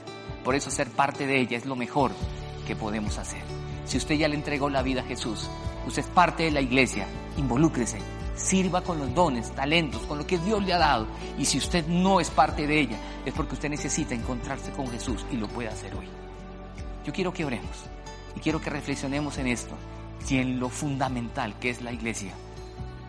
Por 0.43 0.56
eso 0.56 0.71
ser 0.71 0.89
parte 0.89 1.28
de 1.28 1.39
ella 1.39 1.58
es 1.58 1.65
lo 1.65 1.76
mejor 1.76 2.12
que 2.65 2.76
podemos 2.76 3.17
hacer. 3.17 3.41
Si 3.86 3.97
usted 3.97 4.15
ya 4.15 4.28
le 4.28 4.36
entregó 4.36 4.69
la 4.69 4.82
vida 4.82 5.02
a 5.02 5.06
Jesús, 5.06 5.50
usted 5.86 6.02
es 6.02 6.08
parte 6.08 6.43
de 6.43 6.52
la 6.52 6.62
iglesia, 6.62 7.06
involúcrese, 7.38 8.00
sirva 8.36 8.82
con 8.82 8.97
los 8.97 9.13
dones, 9.13 9.52
talentos, 9.52 10.02
con 10.04 10.17
lo 10.17 10.26
que 10.26 10.38
Dios 10.39 10.63
le 10.63 10.73
ha 10.73 10.78
dado. 10.78 11.08
Y 11.38 11.45
si 11.45 11.58
usted 11.58 11.86
no 11.88 12.19
es 12.19 12.30
parte 12.30 12.65
de 12.65 12.80
ella, 12.80 12.97
es 13.26 13.34
porque 13.34 13.54
usted 13.54 13.69
necesita 13.69 14.15
encontrarse 14.15 14.71
con 14.71 14.88
Jesús 14.88 15.26
y 15.32 15.38
lo 15.38 15.47
puede 15.47 15.69
hacer 15.69 15.93
hoy. 15.95 16.08
Yo 17.06 17.13
quiero 17.13 17.32
que 17.32 17.45
oremos 17.45 17.86
y 18.36 18.39
quiero 18.39 18.60
que 18.60 18.69
reflexionemos 18.69 19.38
en 19.38 19.47
esto 19.47 19.76
y 20.30 20.38
en 20.38 20.60
lo 20.60 20.69
fundamental 20.69 21.58
que 21.60 21.69
es 21.69 21.82
la 21.82 21.91
iglesia 21.91 22.34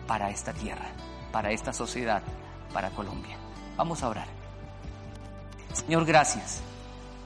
para 0.07 0.29
esta 0.29 0.53
tierra, 0.53 0.91
para 1.31 1.51
esta 1.51 1.73
sociedad, 1.73 2.23
para 2.73 2.89
Colombia. 2.91 3.37
Vamos 3.77 4.03
a 4.03 4.09
orar. 4.09 4.27
Señor, 5.73 6.05
gracias, 6.05 6.61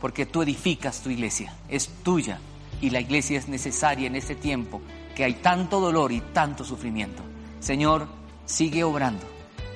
porque 0.01 0.25
tú 0.25 0.41
edificas 0.41 1.01
tu 1.01 1.09
iglesia, 1.09 1.53
es 1.69 1.87
tuya 2.03 2.39
y 2.81 2.89
la 2.89 2.99
iglesia 2.99 3.37
es 3.39 3.47
necesaria 3.47 4.07
en 4.07 4.15
este 4.15 4.35
tiempo 4.35 4.81
que 5.15 5.23
hay 5.23 5.35
tanto 5.35 5.79
dolor 5.79 6.11
y 6.11 6.19
tanto 6.19 6.63
sufrimiento. 6.63 7.23
Señor, 7.59 8.07
sigue 8.45 8.83
obrando 8.83 9.25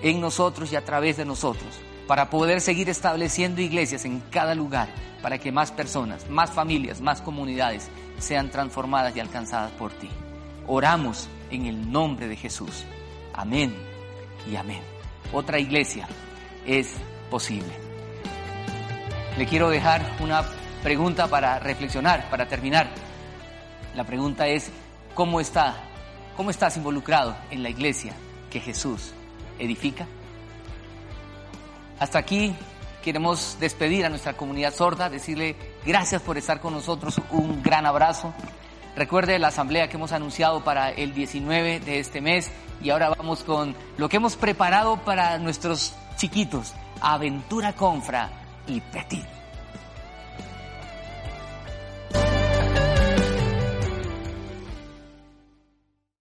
en 0.01 0.19
nosotros 0.19 0.71
y 0.71 0.75
a 0.75 0.83
través 0.83 1.17
de 1.17 1.25
nosotros 1.25 1.79
para 2.07 2.29
poder 2.29 2.61
seguir 2.61 2.89
estableciendo 2.89 3.61
iglesias 3.61 4.05
en 4.05 4.21
cada 4.31 4.55
lugar, 4.55 4.87
para 5.21 5.37
que 5.37 5.51
más 5.51 5.71
personas, 5.71 6.29
más 6.29 6.51
familias, 6.51 7.01
más 7.01 7.21
comunidades 7.21 7.89
sean 8.17 8.49
transformadas 8.49 9.15
y 9.15 9.19
alcanzadas 9.19 9.71
por 9.73 9.91
ti. 9.91 10.09
Oramos 10.65 11.27
en 11.51 11.65
el 11.65 11.91
nombre 11.91 12.27
de 12.27 12.37
Jesús. 12.37 12.85
Amén 13.33 13.75
y 14.49 14.55
amén. 14.55 14.81
Otra 15.33 15.59
iglesia 15.59 16.07
es 16.65 16.95
posible. 17.29 17.73
Le 19.37 19.45
quiero 19.45 19.69
dejar 19.69 20.01
una 20.21 20.43
pregunta 20.81 21.27
para 21.27 21.59
reflexionar, 21.59 22.29
para 22.29 22.47
terminar. 22.47 22.87
La 23.95 24.05
pregunta 24.05 24.47
es, 24.47 24.71
¿cómo 25.13 25.39
está? 25.39 25.75
¿Cómo 26.37 26.49
estás 26.51 26.77
involucrado 26.77 27.35
en 27.51 27.63
la 27.63 27.69
iglesia 27.69 28.13
que 28.49 28.59
Jesús 28.59 29.11
edifica? 29.59 30.07
Hasta 31.99 32.19
aquí 32.19 32.55
queremos 33.03 33.57
despedir 33.59 34.05
a 34.05 34.09
nuestra 34.09 34.33
comunidad 34.33 34.73
sorda, 34.73 35.09
decirle 35.09 35.55
gracias 35.85 36.21
por 36.21 36.37
estar 36.37 36.59
con 36.59 36.73
nosotros, 36.73 37.21
un 37.31 37.63
gran 37.63 37.85
abrazo. 37.85 38.33
Recuerde 38.95 39.39
la 39.39 39.49
asamblea 39.49 39.89
que 39.89 39.97
hemos 39.97 40.11
anunciado 40.11 40.63
para 40.63 40.89
el 40.89 41.13
19 41.13 41.79
de 41.79 41.99
este 41.99 42.19
mes 42.19 42.51
y 42.81 42.89
ahora 42.89 43.09
vamos 43.09 43.43
con 43.43 43.75
lo 43.97 44.09
que 44.09 44.17
hemos 44.17 44.35
preparado 44.35 44.97
para 45.05 45.37
nuestros 45.37 45.93
chiquitos, 46.17 46.73
Aventura 47.01 47.73
Confra 47.73 48.29
y 48.67 48.81
Petit. 48.81 49.36